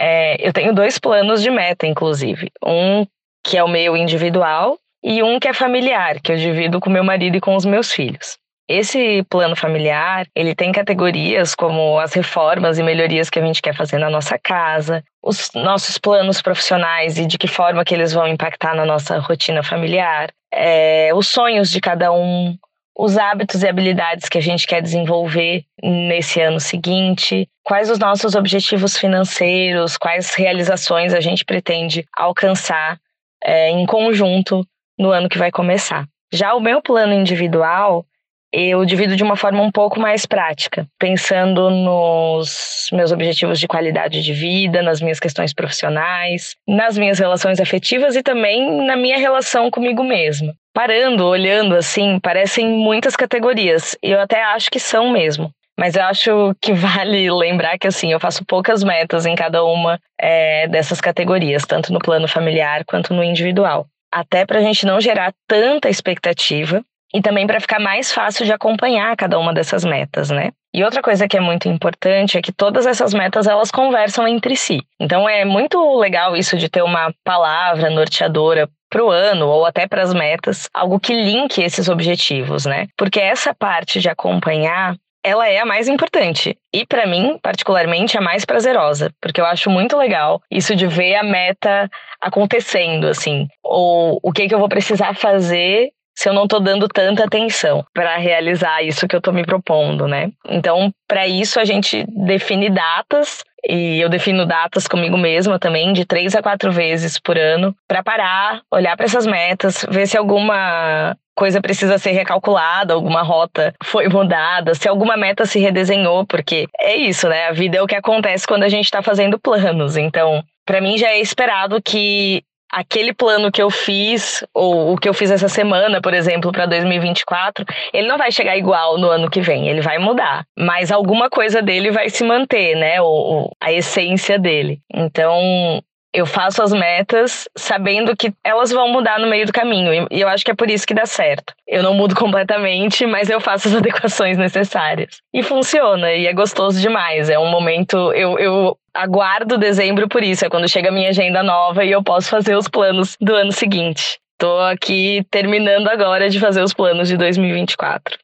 é, 0.00 0.48
eu 0.48 0.50
tenho 0.50 0.74
dois 0.74 0.98
planos 0.98 1.42
de 1.42 1.50
meta, 1.50 1.86
inclusive. 1.86 2.50
Um 2.64 3.06
que 3.46 3.58
é 3.58 3.62
o 3.62 3.68
meu 3.68 3.94
individual 3.98 4.78
e 5.04 5.22
um 5.22 5.38
que 5.38 5.46
é 5.46 5.52
familiar, 5.52 6.18
que 6.22 6.32
eu 6.32 6.36
divido 6.36 6.80
com 6.80 6.88
meu 6.88 7.04
marido 7.04 7.36
e 7.36 7.40
com 7.40 7.54
os 7.54 7.66
meus 7.66 7.92
filhos. 7.92 8.38
Esse 8.66 9.22
plano 9.28 9.54
familiar, 9.54 10.26
ele 10.34 10.54
tem 10.54 10.72
categorias 10.72 11.54
como 11.54 11.98
as 11.98 12.14
reformas 12.14 12.78
e 12.78 12.82
melhorias 12.82 13.28
que 13.28 13.38
a 13.38 13.44
gente 13.44 13.60
quer 13.60 13.76
fazer 13.76 13.98
na 13.98 14.08
nossa 14.08 14.38
casa, 14.38 15.04
os 15.22 15.50
nossos 15.54 15.98
planos 15.98 16.40
profissionais 16.40 17.18
e 17.18 17.26
de 17.26 17.36
que 17.36 17.46
forma 17.46 17.84
que 17.84 17.92
eles 17.92 18.14
vão 18.14 18.26
impactar 18.26 18.74
na 18.74 18.86
nossa 18.86 19.18
rotina 19.18 19.62
familiar, 19.62 20.30
é, 20.54 21.10
os 21.14 21.28
sonhos 21.28 21.70
de 21.70 21.80
cada 21.80 22.12
um, 22.12 22.56
os 22.96 23.18
hábitos 23.18 23.62
e 23.62 23.68
habilidades 23.68 24.28
que 24.28 24.38
a 24.38 24.40
gente 24.40 24.66
quer 24.66 24.80
desenvolver 24.80 25.64
nesse 25.82 26.40
ano 26.40 26.60
seguinte, 26.60 27.48
quais 27.62 27.90
os 27.90 27.98
nossos 27.98 28.34
objetivos 28.34 28.96
financeiros, 28.96 29.96
quais 29.96 30.34
realizações 30.34 31.12
a 31.12 31.20
gente 31.20 31.44
pretende 31.44 32.06
alcançar 32.16 32.98
é, 33.42 33.70
em 33.70 33.84
conjunto 33.84 34.66
no 34.98 35.10
ano 35.10 35.28
que 35.28 35.38
vai 35.38 35.50
começar. 35.50 36.06
Já 36.32 36.54
o 36.54 36.60
meu 36.60 36.80
plano 36.80 37.12
individual, 37.12 38.06
eu 38.54 38.84
divido 38.84 39.16
de 39.16 39.24
uma 39.24 39.34
forma 39.34 39.60
um 39.60 39.70
pouco 39.70 39.98
mais 39.98 40.24
prática, 40.24 40.86
pensando 40.96 41.68
nos 41.70 42.88
meus 42.92 43.10
objetivos 43.10 43.58
de 43.58 43.66
qualidade 43.66 44.22
de 44.22 44.32
vida, 44.32 44.80
nas 44.80 45.00
minhas 45.00 45.18
questões 45.18 45.52
profissionais, 45.52 46.54
nas 46.66 46.96
minhas 46.96 47.18
relações 47.18 47.58
afetivas 47.58 48.14
e 48.14 48.22
também 48.22 48.86
na 48.86 48.96
minha 48.96 49.18
relação 49.18 49.70
comigo 49.70 50.04
mesma. 50.04 50.54
Parando, 50.72 51.26
olhando 51.26 51.74
assim, 51.74 52.20
parecem 52.20 52.68
muitas 52.68 53.16
categorias, 53.16 53.96
e 54.02 54.12
eu 54.12 54.20
até 54.20 54.42
acho 54.42 54.70
que 54.70 54.78
são 54.78 55.10
mesmo. 55.10 55.50
Mas 55.76 55.96
eu 55.96 56.04
acho 56.04 56.54
que 56.62 56.72
vale 56.74 57.28
lembrar 57.32 57.76
que 57.76 57.88
assim, 57.88 58.12
eu 58.12 58.20
faço 58.20 58.44
poucas 58.44 58.84
metas 58.84 59.26
em 59.26 59.34
cada 59.34 59.64
uma 59.64 59.98
é, 60.20 60.68
dessas 60.68 61.00
categorias, 61.00 61.64
tanto 61.66 61.92
no 61.92 61.98
plano 61.98 62.28
familiar 62.28 62.84
quanto 62.84 63.12
no 63.12 63.24
individual. 63.24 63.86
Até 64.12 64.46
para 64.46 64.60
a 64.60 64.62
gente 64.62 64.86
não 64.86 65.00
gerar 65.00 65.32
tanta 65.48 65.88
expectativa 65.88 66.84
e 67.14 67.22
também 67.22 67.46
para 67.46 67.60
ficar 67.60 67.78
mais 67.78 68.12
fácil 68.12 68.44
de 68.44 68.52
acompanhar 68.52 69.16
cada 69.16 69.38
uma 69.38 69.54
dessas 69.54 69.84
metas, 69.84 70.30
né? 70.30 70.50
E 70.74 70.82
outra 70.82 71.00
coisa 71.00 71.28
que 71.28 71.36
é 71.36 71.40
muito 71.40 71.68
importante 71.68 72.36
é 72.36 72.42
que 72.42 72.50
todas 72.50 72.84
essas 72.84 73.14
metas 73.14 73.46
elas 73.46 73.70
conversam 73.70 74.26
entre 74.26 74.56
si. 74.56 74.80
Então 74.98 75.28
é 75.28 75.44
muito 75.44 75.96
legal 75.96 76.36
isso 76.36 76.58
de 76.58 76.68
ter 76.68 76.82
uma 76.82 77.14
palavra 77.22 77.88
norteadora 77.88 78.68
para 78.90 79.04
o 79.04 79.10
ano 79.10 79.46
ou 79.46 79.64
até 79.64 79.86
para 79.86 80.02
as 80.02 80.12
metas, 80.12 80.68
algo 80.74 80.98
que 80.98 81.14
linke 81.14 81.62
esses 81.62 81.88
objetivos, 81.88 82.66
né? 82.66 82.88
Porque 82.96 83.20
essa 83.20 83.54
parte 83.54 84.00
de 84.00 84.08
acompanhar 84.08 84.96
ela 85.24 85.48
é 85.48 85.58
a 85.58 85.64
mais 85.64 85.88
importante. 85.88 86.58
E 86.72 86.84
para 86.84 87.06
mim, 87.06 87.38
particularmente, 87.42 88.18
a 88.18 88.20
mais 88.20 88.44
prazerosa, 88.44 89.10
porque 89.22 89.40
eu 89.40 89.46
acho 89.46 89.70
muito 89.70 89.96
legal 89.96 90.42
isso 90.50 90.76
de 90.76 90.86
ver 90.86 91.14
a 91.14 91.22
meta 91.22 91.88
acontecendo, 92.20 93.06
assim. 93.06 93.48
Ou 93.62 94.20
o 94.22 94.32
que, 94.32 94.46
que 94.46 94.54
eu 94.54 94.58
vou 94.58 94.68
precisar 94.68 95.14
fazer 95.14 95.88
se 96.14 96.28
eu 96.28 96.32
não 96.32 96.44
estou 96.44 96.60
dando 96.60 96.88
tanta 96.88 97.24
atenção 97.24 97.84
para 97.92 98.16
realizar 98.16 98.82
isso 98.82 99.08
que 99.08 99.14
eu 99.14 99.18
estou 99.18 99.34
me 99.34 99.44
propondo, 99.44 100.06
né? 100.06 100.30
Então, 100.48 100.92
para 101.08 101.26
isso 101.26 101.58
a 101.58 101.64
gente 101.64 102.04
define 102.08 102.70
datas 102.70 103.42
e 103.68 104.00
eu 104.00 104.08
defino 104.08 104.46
datas 104.46 104.86
comigo 104.86 105.16
mesma 105.16 105.58
também, 105.58 105.92
de 105.92 106.04
três 106.04 106.34
a 106.34 106.42
quatro 106.42 106.70
vezes 106.70 107.18
por 107.18 107.38
ano, 107.38 107.74
para 107.88 108.02
parar, 108.02 108.60
olhar 108.70 108.96
para 108.96 109.06
essas 109.06 109.26
metas, 109.26 109.86
ver 109.90 110.06
se 110.06 110.16
alguma 110.16 111.16
coisa 111.34 111.60
precisa 111.60 111.98
ser 111.98 112.12
recalculada, 112.12 112.94
alguma 112.94 113.22
rota 113.22 113.74
foi 113.82 114.08
mudada, 114.08 114.74
se 114.74 114.88
alguma 114.88 115.16
meta 115.16 115.44
se 115.44 115.58
redesenhou, 115.58 116.24
porque 116.26 116.68
é 116.78 116.94
isso, 116.96 117.28
né? 117.28 117.48
A 117.48 117.52
vida 117.52 117.78
é 117.78 117.82
o 117.82 117.86
que 117.86 117.96
acontece 117.96 118.46
quando 118.46 118.62
a 118.62 118.68
gente 118.68 118.84
está 118.84 119.02
fazendo 119.02 119.38
planos. 119.38 119.96
Então, 119.96 120.44
para 120.64 120.80
mim 120.80 120.96
já 120.96 121.08
é 121.08 121.20
esperado 121.20 121.82
que 121.82 122.42
aquele 122.70 123.12
plano 123.12 123.50
que 123.52 123.62
eu 123.62 123.70
fiz, 123.70 124.44
ou 124.52 124.92
o 124.92 124.96
que 124.96 125.08
eu 125.08 125.14
fiz 125.14 125.30
essa 125.30 125.48
semana, 125.48 126.00
por 126.00 126.12
exemplo, 126.12 126.50
para 126.50 126.66
2024, 126.66 127.64
ele 127.92 128.08
não 128.08 128.18
vai 128.18 128.32
chegar 128.32 128.56
igual 128.56 128.98
no 128.98 129.08
ano 129.08 129.30
que 129.30 129.40
vem, 129.40 129.68
ele 129.68 129.80
vai 129.80 129.98
mudar. 129.98 130.44
Mas 130.58 130.90
alguma 130.90 131.30
coisa 131.30 131.62
dele 131.62 131.90
vai 131.90 132.10
se 132.10 132.24
manter, 132.24 132.76
né? 132.76 133.00
O, 133.00 133.50
a 133.60 133.72
essência 133.72 134.38
dele. 134.38 134.80
Então, 134.92 135.80
eu 136.14 136.24
faço 136.24 136.62
as 136.62 136.72
metas 136.72 137.48
sabendo 137.56 138.16
que 138.16 138.32
elas 138.44 138.70
vão 138.70 138.88
mudar 138.88 139.18
no 139.18 139.26
meio 139.26 139.46
do 139.46 139.52
caminho. 139.52 140.06
E 140.08 140.20
eu 140.20 140.28
acho 140.28 140.44
que 140.44 140.52
é 140.52 140.54
por 140.54 140.70
isso 140.70 140.86
que 140.86 140.94
dá 140.94 141.04
certo. 141.04 141.52
Eu 141.66 141.82
não 141.82 141.92
mudo 141.92 142.14
completamente, 142.14 143.04
mas 143.04 143.28
eu 143.28 143.40
faço 143.40 143.66
as 143.66 143.74
adequações 143.76 144.38
necessárias. 144.38 145.18
E 145.34 145.42
funciona, 145.42 146.12
e 146.12 146.28
é 146.28 146.32
gostoso 146.32 146.80
demais. 146.80 147.28
É 147.28 147.36
um 147.36 147.50
momento. 147.50 147.96
Eu, 148.12 148.38
eu 148.38 148.78
aguardo 148.94 149.58
dezembro 149.58 150.08
por 150.08 150.22
isso. 150.22 150.44
É 150.44 150.48
quando 150.48 150.68
chega 150.68 150.90
a 150.90 150.92
minha 150.92 151.08
agenda 151.08 151.42
nova 151.42 151.84
e 151.84 151.90
eu 151.90 152.02
posso 152.02 152.28
fazer 152.28 152.54
os 152.56 152.68
planos 152.68 153.16
do 153.20 153.34
ano 153.34 153.50
seguinte. 153.50 154.20
Tô 154.38 154.60
aqui 154.60 155.26
terminando 155.32 155.88
agora 155.88 156.30
de 156.30 156.38
fazer 156.38 156.62
os 156.62 156.72
planos 156.72 157.08
de 157.08 157.16
2024. 157.16 158.16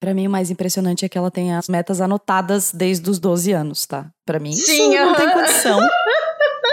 Para 0.00 0.14
mim, 0.14 0.26
o 0.26 0.30
mais 0.30 0.50
impressionante 0.50 1.04
é 1.04 1.08
que 1.08 1.18
ela 1.18 1.30
tem 1.30 1.54
as 1.54 1.68
metas 1.68 2.00
anotadas 2.00 2.72
desde 2.72 3.08
os 3.10 3.18
12 3.18 3.52
anos, 3.52 3.84
tá? 3.84 4.06
Para 4.24 4.38
mim, 4.38 4.52
Sim, 4.52 4.94
isso 4.94 5.04
não 5.04 5.14
tem 5.14 5.30
condição. 5.30 5.80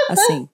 Assim, 0.09 0.47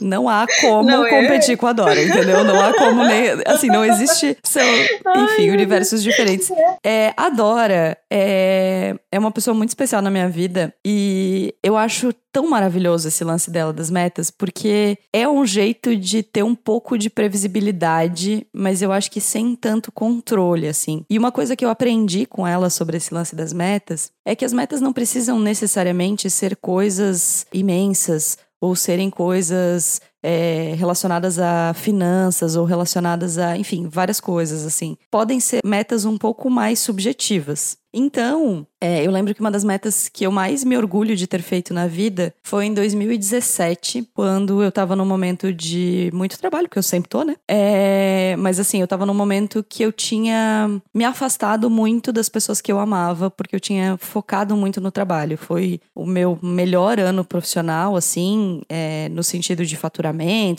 não 0.00 0.28
há 0.28 0.46
como 0.60 0.90
não 0.90 1.06
é? 1.06 1.10
competir 1.10 1.56
com 1.56 1.66
a 1.66 1.72
Dora, 1.72 2.02
entendeu? 2.02 2.42
Não 2.44 2.60
há 2.60 2.74
como 2.74 3.04
nem. 3.04 3.28
Assim, 3.46 3.68
não 3.68 3.84
existe. 3.84 4.36
São, 4.42 4.62
enfim, 4.62 5.48
Ai, 5.48 5.50
universos 5.50 6.02
diferentes. 6.02 6.50
É, 6.84 7.12
a 7.16 7.30
Dora 7.30 7.96
é, 8.10 8.96
é 9.10 9.18
uma 9.18 9.30
pessoa 9.30 9.54
muito 9.54 9.70
especial 9.70 10.02
na 10.02 10.10
minha 10.10 10.28
vida 10.28 10.74
e 10.84 11.54
eu 11.62 11.76
acho 11.76 12.12
tão 12.32 12.50
maravilhoso 12.50 13.06
esse 13.06 13.22
lance 13.22 13.48
dela 13.48 13.72
das 13.72 13.88
metas, 13.88 14.28
porque 14.28 14.98
é 15.12 15.28
um 15.28 15.46
jeito 15.46 15.94
de 15.94 16.24
ter 16.24 16.42
um 16.42 16.54
pouco 16.54 16.98
de 16.98 17.08
previsibilidade, 17.08 18.44
mas 18.52 18.82
eu 18.82 18.90
acho 18.90 19.08
que 19.08 19.20
sem 19.20 19.54
tanto 19.54 19.92
controle, 19.92 20.66
assim. 20.66 21.04
E 21.08 21.16
uma 21.16 21.30
coisa 21.30 21.54
que 21.54 21.64
eu 21.64 21.70
aprendi 21.70 22.26
com 22.26 22.44
ela 22.44 22.68
sobre 22.68 22.96
esse 22.96 23.14
lance 23.14 23.36
das 23.36 23.52
metas 23.52 24.10
é 24.24 24.34
que 24.34 24.44
as 24.44 24.52
metas 24.52 24.80
não 24.80 24.92
precisam 24.92 25.38
necessariamente 25.38 26.28
ser 26.28 26.56
coisas 26.56 27.46
imensas 27.52 28.36
ou 28.64 28.74
serem 28.74 29.10
coisas 29.10 30.00
é, 30.24 30.74
relacionadas 30.78 31.38
a 31.38 31.74
finanças 31.74 32.56
ou 32.56 32.64
relacionadas 32.64 33.36
a, 33.36 33.58
enfim, 33.58 33.86
várias 33.86 34.20
coisas 34.20 34.64
assim. 34.64 34.96
Podem 35.10 35.38
ser 35.38 35.60
metas 35.62 36.06
um 36.06 36.16
pouco 36.16 36.48
mais 36.48 36.78
subjetivas. 36.78 37.76
Então, 37.96 38.66
é, 38.80 39.06
eu 39.06 39.10
lembro 39.12 39.32
que 39.32 39.40
uma 39.40 39.52
das 39.52 39.62
metas 39.62 40.08
que 40.08 40.26
eu 40.26 40.32
mais 40.32 40.64
me 40.64 40.76
orgulho 40.76 41.14
de 41.14 41.28
ter 41.28 41.40
feito 41.40 41.72
na 41.72 41.86
vida 41.86 42.34
foi 42.42 42.66
em 42.66 42.74
2017, 42.74 44.10
quando 44.12 44.64
eu 44.64 44.72
tava 44.72 44.96
num 44.96 45.06
momento 45.06 45.52
de 45.52 46.10
muito 46.12 46.36
trabalho, 46.36 46.68
que 46.68 46.76
eu 46.76 46.82
sempre 46.82 47.08
tô, 47.08 47.22
né? 47.22 47.36
É, 47.48 48.34
mas 48.36 48.58
assim, 48.58 48.80
eu 48.80 48.88
tava 48.88 49.06
num 49.06 49.14
momento 49.14 49.64
que 49.66 49.84
eu 49.84 49.92
tinha 49.92 50.68
me 50.92 51.04
afastado 51.04 51.70
muito 51.70 52.12
das 52.12 52.28
pessoas 52.28 52.60
que 52.60 52.72
eu 52.72 52.80
amava, 52.80 53.30
porque 53.30 53.54
eu 53.54 53.60
tinha 53.60 53.96
focado 53.96 54.56
muito 54.56 54.80
no 54.80 54.90
trabalho. 54.90 55.38
Foi 55.38 55.80
o 55.94 56.04
meu 56.04 56.36
melhor 56.42 56.98
ano 56.98 57.24
profissional, 57.24 57.94
assim, 57.94 58.62
é, 58.68 59.08
no 59.10 59.22
sentido 59.22 59.64
de 59.64 59.76
faturamento, 59.76 60.13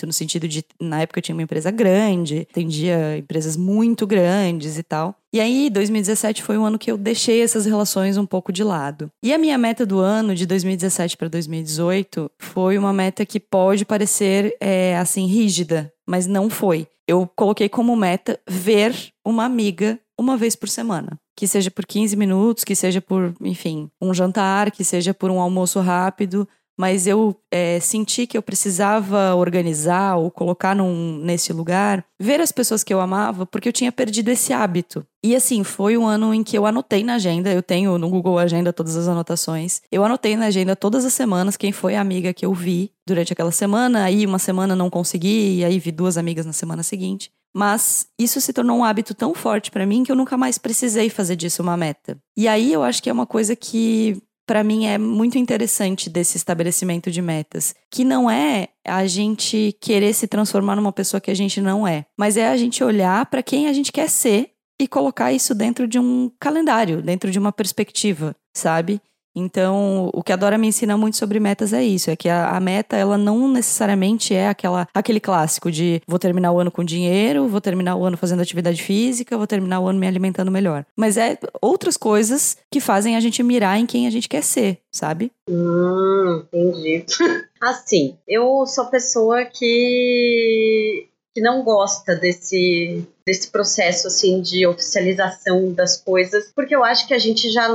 no 0.06 0.14
sentido 0.14 0.48
de, 0.48 0.64
na 0.80 1.02
época 1.02 1.20
eu 1.20 1.24
tinha 1.24 1.36
uma 1.36 1.44
empresa 1.44 1.72
grande, 1.72 2.48
atendia 2.50 3.18
empresas 3.18 3.56
muito 3.56 4.06
grandes 4.06 4.78
e 4.78 4.84
tal. 4.84 5.16
E 5.34 5.40
aí, 5.40 5.70
2017 5.70 6.42
foi 6.42 6.58
um 6.58 6.66
ano 6.66 6.80
que 6.80 6.90
eu 6.90 6.98
deixei 6.98 7.42
essas 7.42 7.66
relações 7.66 8.16
um 8.16 8.26
pouco 8.26 8.54
de 8.54 8.64
lado. 8.64 9.12
E 9.22 9.34
a 9.34 9.38
minha 9.38 9.58
meta 9.58 9.86
do 9.86 10.00
ano, 10.00 10.34
de 10.34 10.46
2017 10.46 11.18
para 11.18 11.28
2018, 11.28 12.32
foi 12.40 12.78
uma 12.78 12.94
meta 12.94 13.26
que 13.26 13.40
pode 13.40 13.84
parecer, 13.84 14.56
é, 14.62 14.96
assim, 14.98 15.26
rígida, 15.26 15.92
mas 16.08 16.26
não 16.26 16.50
foi. 16.50 16.88
Eu 17.08 17.30
coloquei 17.36 17.68
como 17.68 17.96
meta 17.96 18.40
ver 18.48 18.96
uma 19.26 19.44
amiga 19.44 20.00
uma 20.18 20.38
vez 20.38 20.56
por 20.56 20.70
semana. 20.70 21.20
Que 21.36 21.48
seja 21.48 21.70
por 21.70 21.86
15 21.86 22.16
minutos, 22.16 22.64
que 22.64 22.76
seja 22.76 23.02
por, 23.02 23.36
enfim, 23.42 23.90
um 24.02 24.14
jantar, 24.14 24.72
que 24.72 24.84
seja 24.84 25.14
por 25.14 25.30
um 25.30 25.40
almoço 25.40 25.82
rápido, 25.82 26.48
mas 26.78 27.08
eu 27.08 27.36
é, 27.52 27.80
senti 27.80 28.28
que 28.28 28.38
eu 28.38 28.42
precisava 28.42 29.34
organizar 29.36 30.18
ou 30.18 30.30
colocar 30.30 30.76
num, 30.76 31.18
nesse 31.18 31.54
lugar, 31.54 32.04
ver 32.20 32.42
as 32.42 32.52
pessoas 32.52 32.84
que 32.84 32.94
eu 32.94 33.00
amava, 33.00 33.46
porque 33.46 33.70
eu 33.70 33.74
tinha 33.74 33.92
perdido 33.92 34.30
esse 34.30 34.52
hábito. 34.52 35.06
E 35.24 35.36
assim, 35.36 35.64
foi 35.64 35.98
um 35.98 36.06
ano 36.06 36.34
em 36.34 36.44
que 36.44 36.58
eu 36.58 36.66
anotei 36.66 37.04
na 37.04 37.16
agenda, 37.16 37.52
eu 37.52 37.64
tenho 37.64 37.98
no 37.98 38.10
Google 38.10 38.38
Agenda 38.38 38.72
todas 38.72 38.96
as 38.96 39.08
anotações. 39.08 39.82
Eu 39.92 40.04
anotei 40.04 40.36
na 40.36 40.48
agenda 40.48 40.76
todas 40.76 41.06
as 41.06 41.14
semanas 41.14 41.58
quem 41.58 41.72
foi 41.72 41.96
a 41.96 42.02
amiga 42.02 42.34
que 42.34 42.46
eu 42.46 42.54
vi 42.54 42.92
durante 43.08 43.34
aquela 43.34 43.52
semana, 43.52 44.04
aí 44.04 44.26
uma 44.26 44.40
semana 44.40 44.76
não 44.76 44.90
consegui, 44.90 45.58
e 45.58 45.66
aí 45.66 45.80
vi 45.80 45.92
duas 45.92 46.18
amigas 46.18 46.46
na 46.46 46.54
semana 46.54 46.84
seguinte. 46.84 47.32
Mas 47.56 48.08
isso 48.20 48.42
se 48.42 48.52
tornou 48.52 48.78
um 48.78 48.84
hábito 48.84 49.16
tão 49.16 49.34
forte 49.34 49.72
para 49.72 49.86
mim 49.86 50.04
que 50.04 50.12
eu 50.12 50.16
nunca 50.16 50.36
mais 50.36 50.58
precisei 50.58 51.10
fazer 51.10 51.38
disso 51.38 51.64
uma 51.64 51.78
meta. 51.78 52.18
E 52.36 52.50
aí 52.50 52.74
eu 52.74 52.84
acho 52.84 53.02
que 53.02 53.10
é 53.10 53.14
uma 53.14 53.26
coisa 53.26 53.56
que 53.56 54.22
para 54.46 54.64
mim 54.64 54.86
é 54.86 54.98
muito 54.98 55.38
interessante 55.38 56.10
desse 56.10 56.38
estabelecimento 56.38 57.10
de 57.10 57.22
metas, 57.22 57.74
que 57.92 58.04
não 58.04 58.30
é 58.30 58.70
a 58.86 59.06
gente 59.08 59.76
querer 59.82 60.14
se 60.14 60.28
transformar 60.28 60.76
numa 60.76 60.92
pessoa 60.92 61.20
que 61.20 61.32
a 61.32 61.36
gente 61.36 61.60
não 61.60 61.88
é, 61.88 62.06
mas 62.18 62.38
é 62.38 62.48
a 62.48 62.58
gente 62.58 62.84
olhar 62.84 63.26
para 63.26 63.44
quem 63.44 63.68
a 63.68 63.74
gente 63.74 63.92
quer 63.92 64.10
ser 64.10 64.52
e 64.80 64.88
colocar 64.88 65.32
isso 65.32 65.56
dentro 65.56 65.88
de 65.88 65.98
um 65.98 66.30
calendário, 66.40 67.02
dentro 67.02 67.32
de 67.32 67.40
uma 67.40 67.52
perspectiva, 67.52 68.36
sabe? 68.54 69.02
Então, 69.36 70.10
o 70.14 70.24
que 70.24 70.32
a 70.32 70.36
Dora 70.36 70.58
me 70.58 70.68
ensina 70.68 70.96
muito 70.96 71.18
sobre 71.18 71.40
metas 71.40 71.74
é 71.74 71.84
isso, 71.84 72.10
é 72.10 72.16
que 72.16 72.30
a, 72.30 72.56
a, 72.56 72.60
meta, 72.60 72.96
ela 72.96 73.18
não 73.18 73.52
necessariamente 73.52 74.34
é 74.34 74.48
aquela, 74.48 74.88
aquele 74.94 75.20
clássico 75.20 75.70
de 75.70 76.02
vou 76.08 76.18
terminar 76.18 76.52
o 76.54 76.60
ano 76.60 76.72
com 76.72 76.84
dinheiro, 76.84 77.48
vou 77.48 77.60
terminar 77.60 77.96
o 77.96 78.06
ano 78.06 78.16
fazendo 78.16 78.42
atividade 78.42 78.82
física, 78.82 79.38
vou 79.38 79.48
terminar 79.48 79.82
o 79.82 79.88
ano 79.88 80.00
me 80.00 80.08
alimentando 80.08 80.50
melhor. 80.50 80.86
Mas 80.96 81.18
é 81.18 81.38
outras 81.62 81.98
coisas 81.98 82.58
que 82.72 82.80
fazem 82.80 83.16
a 83.16 83.20
gente 83.20 83.44
mirar 83.44 83.78
em 83.78 83.86
quem 83.86 84.08
a 84.08 84.10
gente 84.10 84.30
quer 84.30 84.44
ser, 84.44 84.80
sabe? 84.92 85.32
Hum, 85.50 86.46
entendi. 86.54 87.06
assim, 87.62 88.18
eu 88.28 88.66
sou 88.66 88.86
pessoa 88.86 89.44
que 89.46 91.10
que 91.36 91.42
não 91.42 91.66
gosta 91.66 92.16
desse 92.16 93.06
desse 93.28 93.50
processo 93.50 94.08
assim 94.08 94.40
de 94.40 94.66
oficialização 94.66 95.74
das 95.74 95.98
coisas, 95.98 96.52
porque 96.56 96.74
eu 96.74 96.84
acho 96.84 97.06
que 97.08 97.14
a 97.14 97.20
gente 97.20 97.52
já 97.52 97.68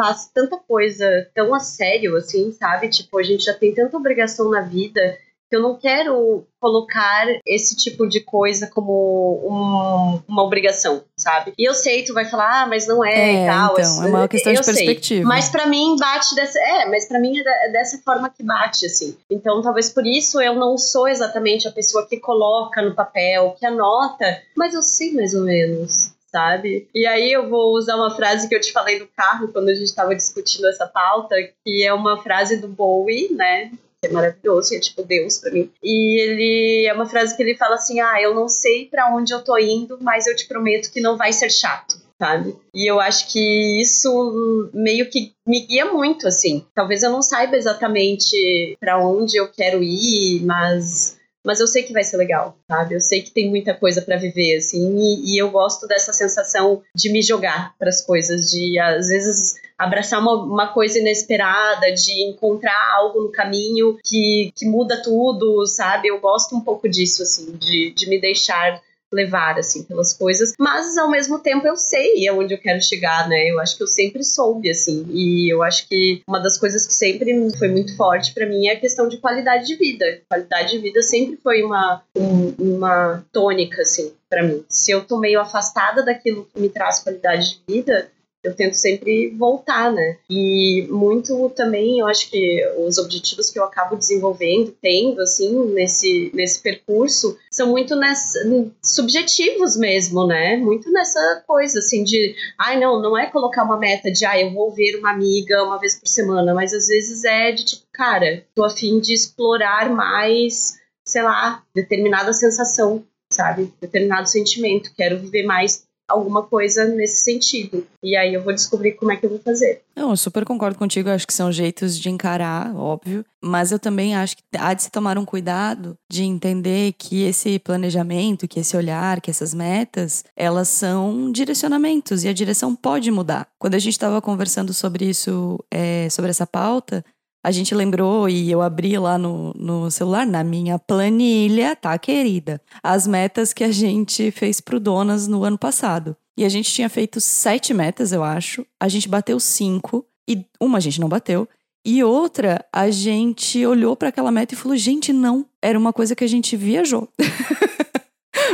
faz 0.00 0.30
tanta 0.32 0.56
coisa 0.56 1.28
tão 1.34 1.54
a 1.54 1.60
sério, 1.60 2.16
assim, 2.16 2.50
sabe? 2.52 2.88
Tipo, 2.88 3.18
a 3.18 3.22
gente 3.22 3.44
já 3.44 3.52
tem 3.52 3.74
tanta 3.74 3.98
obrigação 3.98 4.48
na 4.48 4.62
vida 4.62 5.18
que 5.50 5.56
eu 5.56 5.60
não 5.60 5.76
quero 5.76 6.46
colocar 6.60 7.26
esse 7.44 7.76
tipo 7.76 8.06
de 8.06 8.20
coisa 8.20 8.68
como 8.68 9.42
um, 9.44 10.22
uma 10.32 10.44
obrigação, 10.44 11.02
sabe? 11.16 11.52
E 11.58 11.68
eu 11.68 11.74
sei, 11.74 12.04
tu 12.04 12.14
vai 12.14 12.24
falar, 12.24 12.62
ah, 12.62 12.66
mas 12.66 12.86
não 12.86 13.04
é, 13.04 13.12
é 13.12 13.44
e 13.44 13.46
tal. 13.46 13.72
Então, 13.72 14.04
é 14.04 14.06
uma 14.06 14.28
questão 14.28 14.52
de 14.52 14.64
perspectiva. 14.64 15.20
Sei. 15.20 15.22
Mas 15.22 15.48
para 15.48 15.66
mim 15.66 15.96
bate 15.98 16.34
dessa. 16.36 16.58
É, 16.58 16.86
mas 16.86 17.06
para 17.06 17.18
mim 17.18 17.36
é, 17.36 17.68
é 17.68 17.72
dessa 17.72 17.98
forma 17.98 18.30
que 18.30 18.44
bate, 18.44 18.86
assim. 18.86 19.16
Então, 19.28 19.60
talvez 19.60 19.90
por 19.90 20.06
isso 20.06 20.40
eu 20.40 20.54
não 20.54 20.78
sou 20.78 21.08
exatamente 21.08 21.66
a 21.66 21.72
pessoa 21.72 22.06
que 22.06 22.18
coloca 22.18 22.80
no 22.80 22.94
papel, 22.94 23.56
que 23.58 23.66
anota, 23.66 24.24
mas 24.56 24.72
eu 24.72 24.82
sei 24.82 25.12
mais 25.12 25.34
ou 25.34 25.42
menos 25.42 26.12
sabe? 26.30 26.88
E 26.94 27.06
aí 27.06 27.32
eu 27.32 27.48
vou 27.48 27.74
usar 27.76 27.96
uma 27.96 28.14
frase 28.14 28.48
que 28.48 28.54
eu 28.54 28.60
te 28.60 28.72
falei 28.72 28.98
no 28.98 29.08
carro 29.16 29.48
quando 29.48 29.68
a 29.68 29.74
gente 29.74 29.86
estava 29.86 30.14
discutindo 30.14 30.68
essa 30.68 30.86
pauta, 30.86 31.36
que 31.64 31.84
é 31.84 31.92
uma 31.92 32.22
frase 32.22 32.56
do 32.56 32.68
Bowie, 32.68 33.32
né? 33.32 33.70
que 34.02 34.08
é 34.08 34.12
maravilhoso, 34.12 34.74
é 34.74 34.80
tipo 34.80 35.02
Deus 35.02 35.38
para 35.38 35.50
mim. 35.50 35.70
E 35.82 36.20
ele 36.22 36.86
é 36.86 36.92
uma 36.94 37.04
frase 37.04 37.36
que 37.36 37.42
ele 37.42 37.54
fala 37.54 37.74
assim: 37.74 38.00
"Ah, 38.00 38.20
eu 38.20 38.34
não 38.34 38.48
sei 38.48 38.86
para 38.86 39.14
onde 39.14 39.32
eu 39.32 39.44
tô 39.44 39.58
indo, 39.58 39.98
mas 40.00 40.26
eu 40.26 40.34
te 40.34 40.48
prometo 40.48 40.90
que 40.90 41.00
não 41.02 41.16
vai 41.18 41.32
ser 41.32 41.50
chato" 41.50 42.00
sabe? 42.20 42.54
E 42.74 42.86
eu 42.86 43.00
acho 43.00 43.32
que 43.32 43.80
isso 43.80 44.70
meio 44.74 45.08
que 45.08 45.32
me 45.46 45.60
guia 45.60 45.86
muito, 45.86 46.28
assim. 46.28 46.62
Talvez 46.74 47.02
eu 47.02 47.10
não 47.10 47.22
saiba 47.22 47.56
exatamente 47.56 48.76
para 48.78 49.02
onde 49.02 49.38
eu 49.38 49.48
quero 49.48 49.82
ir, 49.82 50.42
mas 50.44 51.16
mas 51.44 51.60
eu 51.60 51.66
sei 51.66 51.82
que 51.82 51.92
vai 51.92 52.04
ser 52.04 52.16
legal, 52.16 52.56
sabe? 52.68 52.94
Eu 52.94 53.00
sei 53.00 53.22
que 53.22 53.30
tem 53.30 53.48
muita 53.48 53.74
coisa 53.74 54.02
para 54.02 54.16
viver, 54.16 54.56
assim, 54.56 54.98
e, 54.98 55.34
e, 55.34 55.42
eu 55.42 55.50
gosto 55.50 55.86
dessa 55.86 56.12
sensação 56.12 56.82
de 56.94 57.10
me 57.10 57.22
jogar 57.22 57.74
para 57.78 57.88
as 57.88 58.00
coisas, 58.00 58.50
de 58.50 58.78
às 58.78 59.08
vezes 59.08 59.54
abraçar 59.78 60.20
uma, 60.20 60.34
uma, 60.34 60.68
coisa 60.68 60.98
inesperada, 60.98 61.90
de 61.92 62.28
encontrar 62.28 62.94
algo 62.96 63.22
no 63.22 63.32
caminho 63.32 63.98
que, 64.04 64.52
que 64.54 64.66
muda 64.66 65.02
tudo, 65.02 65.66
sabe? 65.66 66.08
Eu 66.08 66.20
gosto 66.20 66.54
um 66.54 66.60
pouco 66.60 66.88
disso, 66.88 67.22
assim, 67.22 67.52
de, 67.52 67.90
de 67.92 68.08
me 68.08 68.20
deixar 68.20 68.80
levar, 69.12 69.58
assim, 69.58 69.82
pelas 69.82 70.12
coisas, 70.12 70.54
mas 70.58 70.96
ao 70.96 71.10
mesmo 71.10 71.38
tempo 71.38 71.66
eu 71.66 71.76
sei 71.76 72.26
aonde 72.28 72.54
eu 72.54 72.58
quero 72.58 72.80
chegar, 72.80 73.28
né? 73.28 73.48
Eu 73.48 73.58
acho 73.60 73.76
que 73.76 73.82
eu 73.82 73.86
sempre 73.86 74.22
soube, 74.22 74.70
assim, 74.70 75.06
e 75.10 75.52
eu 75.52 75.62
acho 75.62 75.88
que 75.88 76.22
uma 76.26 76.38
das 76.38 76.56
coisas 76.56 76.86
que 76.86 76.94
sempre 76.94 77.34
foi 77.58 77.68
muito 77.68 77.96
forte 77.96 78.32
para 78.32 78.46
mim 78.46 78.66
é 78.66 78.72
a 78.72 78.80
questão 78.80 79.08
de 79.08 79.18
qualidade 79.18 79.66
de 79.66 79.76
vida. 79.76 80.20
Qualidade 80.28 80.70
de 80.70 80.78
vida 80.78 81.02
sempre 81.02 81.36
foi 81.42 81.62
uma, 81.62 82.02
um, 82.16 82.54
uma 82.58 83.24
tônica, 83.32 83.82
assim, 83.82 84.12
para 84.28 84.42
mim. 84.42 84.64
Se 84.68 84.90
eu 84.90 85.04
tô 85.04 85.18
meio 85.18 85.40
afastada 85.40 86.04
daquilo 86.04 86.48
que 86.52 86.60
me 86.60 86.68
traz 86.68 87.00
qualidade 87.00 87.60
de 87.66 87.74
vida, 87.74 88.10
eu 88.42 88.54
tento 88.54 88.74
sempre 88.74 89.28
voltar, 89.36 89.92
né? 89.92 90.16
E 90.28 90.86
muito 90.90 91.50
também, 91.50 91.98
eu 91.98 92.06
acho 92.06 92.30
que 92.30 92.66
os 92.78 92.96
objetivos 92.96 93.50
que 93.50 93.58
eu 93.58 93.64
acabo 93.64 93.96
desenvolvendo, 93.96 94.74
tendo, 94.80 95.20
assim, 95.20 95.72
nesse, 95.72 96.30
nesse 96.34 96.62
percurso, 96.62 97.36
são 97.50 97.68
muito 97.68 97.94
nessa, 97.96 98.38
subjetivos 98.82 99.76
mesmo, 99.76 100.26
né? 100.26 100.56
Muito 100.56 100.90
nessa 100.90 101.42
coisa, 101.46 101.80
assim, 101.80 102.02
de, 102.02 102.34
ai, 102.58 102.80
não, 102.80 103.00
não 103.00 103.16
é 103.16 103.26
colocar 103.26 103.62
uma 103.62 103.78
meta 103.78 104.10
de, 104.10 104.24
ai, 104.24 104.44
eu 104.44 104.52
vou 104.52 104.72
ver 104.72 104.96
uma 104.96 105.10
amiga 105.10 105.62
uma 105.62 105.78
vez 105.78 105.98
por 105.98 106.08
semana, 106.08 106.54
mas 106.54 106.72
às 106.72 106.86
vezes 106.86 107.24
é 107.24 107.52
de, 107.52 107.64
tipo, 107.64 107.82
cara, 107.92 108.44
tô 108.54 108.64
afim 108.64 109.00
de 109.00 109.12
explorar 109.12 109.90
mais, 109.90 110.78
sei 111.04 111.22
lá, 111.22 111.62
determinada 111.74 112.32
sensação, 112.32 113.04
sabe? 113.30 113.72
Determinado 113.80 114.28
sentimento, 114.28 114.94
quero 114.96 115.18
viver 115.18 115.44
mais 115.44 115.89
alguma 116.10 116.42
coisa 116.42 116.84
nesse 116.86 117.24
sentido. 117.24 117.86
E 118.02 118.16
aí 118.16 118.34
eu 118.34 118.42
vou 118.42 118.52
descobrir 118.52 118.92
como 118.92 119.12
é 119.12 119.16
que 119.16 119.26
eu 119.26 119.30
vou 119.30 119.38
fazer. 119.38 119.82
Não, 119.94 120.10
eu 120.10 120.16
super 120.16 120.44
concordo 120.44 120.78
contigo, 120.78 121.10
acho 121.10 121.26
que 121.26 121.32
são 121.32 121.52
jeitos 121.52 121.98
de 121.98 122.08
encarar, 122.08 122.74
óbvio, 122.74 123.24
mas 123.42 123.70
eu 123.70 123.78
também 123.78 124.14
acho 124.16 124.36
que 124.36 124.42
há 124.58 124.72
de 124.72 124.84
se 124.84 124.90
tomar 124.90 125.18
um 125.18 125.24
cuidado 125.24 125.96
de 126.10 126.22
entender 126.22 126.94
que 126.98 127.22
esse 127.22 127.58
planejamento, 127.58 128.48
que 128.48 128.60
esse 128.60 128.76
olhar, 128.76 129.20
que 129.20 129.30
essas 129.30 129.52
metas, 129.52 130.24
elas 130.36 130.68
são 130.68 131.30
direcionamentos 131.30 132.24
e 132.24 132.28
a 132.28 132.32
direção 132.32 132.74
pode 132.74 133.10
mudar. 133.10 133.46
Quando 133.58 133.74
a 133.74 133.78
gente 133.78 133.92
estava 133.92 134.20
conversando 134.22 134.72
sobre 134.72 135.04
isso, 135.04 135.62
é, 135.70 136.08
sobre 136.10 136.30
essa 136.30 136.46
pauta, 136.46 137.04
a 137.42 137.50
gente 137.50 137.74
lembrou 137.74 138.28
e 138.28 138.50
eu 138.50 138.60
abri 138.60 138.98
lá 138.98 139.16
no, 139.16 139.52
no 139.54 139.90
celular, 139.90 140.26
na 140.26 140.44
minha 140.44 140.78
planilha, 140.78 141.74
tá, 141.74 141.98
querida? 141.98 142.60
As 142.82 143.06
metas 143.06 143.52
que 143.52 143.64
a 143.64 143.72
gente 143.72 144.30
fez 144.30 144.60
pro 144.60 144.78
Donas 144.78 145.26
no 145.26 145.42
ano 145.44 145.58
passado. 145.58 146.16
E 146.36 146.44
a 146.44 146.48
gente 146.48 146.72
tinha 146.72 146.88
feito 146.88 147.20
sete 147.20 147.72
metas, 147.74 148.12
eu 148.12 148.22
acho. 148.22 148.64
A 148.78 148.88
gente 148.88 149.08
bateu 149.08 149.38
cinco. 149.40 150.06
E 150.28 150.44
uma 150.60 150.78
a 150.78 150.80
gente 150.80 151.00
não 151.00 151.08
bateu. 151.08 151.48
E 151.84 152.04
outra, 152.04 152.64
a 152.72 152.90
gente 152.90 153.64
olhou 153.64 153.96
para 153.96 154.08
aquela 154.08 154.30
meta 154.30 154.54
e 154.54 154.56
falou: 154.56 154.76
gente, 154.76 155.12
não. 155.12 155.46
Era 155.62 155.78
uma 155.78 155.92
coisa 155.92 156.14
que 156.14 156.24
a 156.24 156.28
gente 156.28 156.56
viajou. 156.56 157.08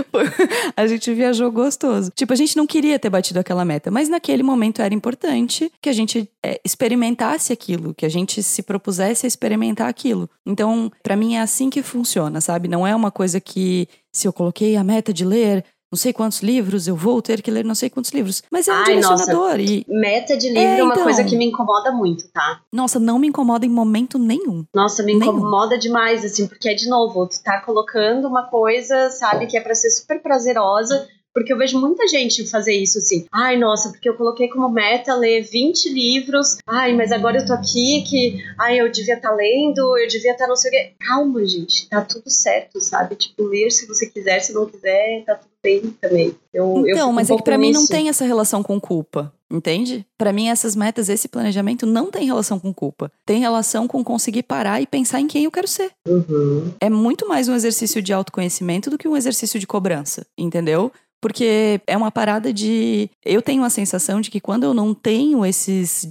a 0.76 0.86
gente 0.86 1.12
viajou 1.12 1.50
gostoso. 1.50 2.10
Tipo, 2.14 2.32
a 2.32 2.36
gente 2.36 2.56
não 2.56 2.66
queria 2.66 2.98
ter 2.98 3.10
batido 3.10 3.40
aquela 3.40 3.64
meta, 3.64 3.90
mas 3.90 4.08
naquele 4.08 4.42
momento 4.42 4.82
era 4.82 4.94
importante 4.94 5.70
que 5.80 5.88
a 5.88 5.92
gente 5.92 6.28
é, 6.42 6.60
experimentasse 6.64 7.52
aquilo, 7.52 7.94
que 7.94 8.06
a 8.06 8.08
gente 8.08 8.42
se 8.42 8.62
propusesse 8.62 9.26
a 9.26 9.28
experimentar 9.28 9.88
aquilo. 9.88 10.28
Então, 10.44 10.90
para 11.02 11.16
mim 11.16 11.34
é 11.34 11.40
assim 11.40 11.70
que 11.70 11.82
funciona, 11.82 12.40
sabe? 12.40 12.68
Não 12.68 12.86
é 12.86 12.94
uma 12.94 13.10
coisa 13.10 13.40
que 13.40 13.88
se 14.12 14.26
eu 14.26 14.32
coloquei 14.32 14.76
a 14.76 14.84
meta 14.84 15.12
de 15.12 15.24
ler 15.24 15.64
não 15.90 15.96
sei 15.96 16.12
quantos 16.12 16.42
livros, 16.42 16.88
eu 16.88 16.96
vou 16.96 17.22
ter 17.22 17.40
que 17.42 17.50
ler 17.50 17.64
não 17.64 17.74
sei 17.74 17.88
quantos 17.88 18.10
livros. 18.12 18.42
Mas 18.50 18.66
é 18.66 18.72
um 18.72 18.76
Ai, 18.76 18.84
direcionador. 18.86 19.58
Nossa, 19.58 19.62
e... 19.62 19.84
Meta 19.88 20.36
de 20.36 20.48
livro 20.48 20.60
é, 20.60 20.78
é 20.78 20.82
uma 20.82 20.92
então... 20.92 21.04
coisa 21.04 21.24
que 21.24 21.36
me 21.36 21.46
incomoda 21.46 21.92
muito, 21.92 22.28
tá? 22.28 22.60
Nossa, 22.72 22.98
não 22.98 23.18
me 23.18 23.28
incomoda 23.28 23.64
em 23.64 23.70
momento 23.70 24.18
nenhum. 24.18 24.64
Nossa, 24.74 25.02
me 25.02 25.14
nenhum. 25.14 25.36
incomoda 25.36 25.78
demais, 25.78 26.24
assim, 26.24 26.46
porque 26.46 26.68
é 26.68 26.74
de 26.74 26.88
novo, 26.88 27.26
tu 27.28 27.42
tá 27.42 27.60
colocando 27.60 28.26
uma 28.26 28.48
coisa, 28.48 29.10
sabe, 29.10 29.46
que 29.46 29.56
é 29.56 29.60
para 29.60 29.74
ser 29.74 29.90
super 29.90 30.20
prazerosa 30.20 31.08
porque 31.36 31.52
eu 31.52 31.58
vejo 31.58 31.78
muita 31.78 32.08
gente 32.08 32.46
fazer 32.46 32.72
isso 32.72 32.96
assim. 32.96 33.26
Ai, 33.30 33.58
nossa, 33.58 33.90
porque 33.90 34.08
eu 34.08 34.14
coloquei 34.14 34.48
como 34.48 34.70
meta 34.70 35.14
ler 35.14 35.42
20 35.42 35.92
livros. 35.92 36.56
Ai, 36.66 36.94
mas 36.94 37.12
agora 37.12 37.40
eu 37.40 37.44
tô 37.44 37.52
aqui 37.52 38.02
que. 38.08 38.42
Ai, 38.58 38.80
eu 38.80 38.90
devia 38.90 39.16
estar 39.16 39.28
tá 39.28 39.34
lendo, 39.34 39.98
eu 39.98 40.08
devia 40.08 40.32
estar 40.32 40.44
tá 40.44 40.48
não 40.48 40.56
sei 40.56 40.70
o 40.70 40.72
quê. 40.72 40.92
Calma, 40.98 41.44
gente. 41.44 41.90
Tá 41.90 42.00
tudo 42.00 42.30
certo, 42.30 42.80
sabe? 42.80 43.16
Tipo, 43.16 43.44
ler 43.44 43.70
se 43.70 43.86
você 43.86 44.06
quiser, 44.06 44.40
se 44.40 44.54
não 44.54 44.64
quiser, 44.64 45.24
tá 45.26 45.34
tudo 45.34 45.50
bem 45.62 45.94
também. 46.00 46.34
Eu, 46.54 46.86
então, 46.88 47.08
eu 47.08 47.12
mas 47.12 47.28
um 47.28 47.34
é 47.34 47.36
que 47.36 47.44
pra 47.44 47.58
mim 47.58 47.70
não 47.70 47.86
tem 47.86 48.08
essa 48.08 48.24
relação 48.24 48.62
com 48.62 48.80
culpa. 48.80 49.30
Entende? 49.48 50.04
Para 50.18 50.32
mim, 50.32 50.48
essas 50.48 50.74
metas, 50.74 51.08
esse 51.08 51.28
planejamento 51.28 51.86
não 51.86 52.10
tem 52.10 52.26
relação 52.26 52.58
com 52.58 52.74
culpa. 52.74 53.12
Tem 53.24 53.38
relação 53.38 53.86
com 53.86 54.02
conseguir 54.02 54.42
parar 54.42 54.80
e 54.80 54.86
pensar 54.86 55.20
em 55.20 55.28
quem 55.28 55.44
eu 55.44 55.52
quero 55.52 55.68
ser. 55.68 55.92
Uhum. 56.08 56.72
É 56.80 56.90
muito 56.90 57.28
mais 57.28 57.46
um 57.46 57.54
exercício 57.54 58.02
de 58.02 58.12
autoconhecimento 58.12 58.90
do 58.90 58.98
que 58.98 59.06
um 59.06 59.16
exercício 59.16 59.60
de 59.60 59.66
cobrança, 59.66 60.26
entendeu? 60.36 60.90
Porque 61.20 61.80
é 61.86 61.96
uma 61.96 62.10
parada 62.10 62.52
de. 62.52 63.10
Eu 63.24 63.42
tenho 63.42 63.64
a 63.64 63.70
sensação 63.70 64.20
de 64.20 64.30
que 64.30 64.40
quando 64.40 64.64
eu 64.64 64.74
não 64.74 64.94
tenho 64.94 65.44
esses. 65.44 66.08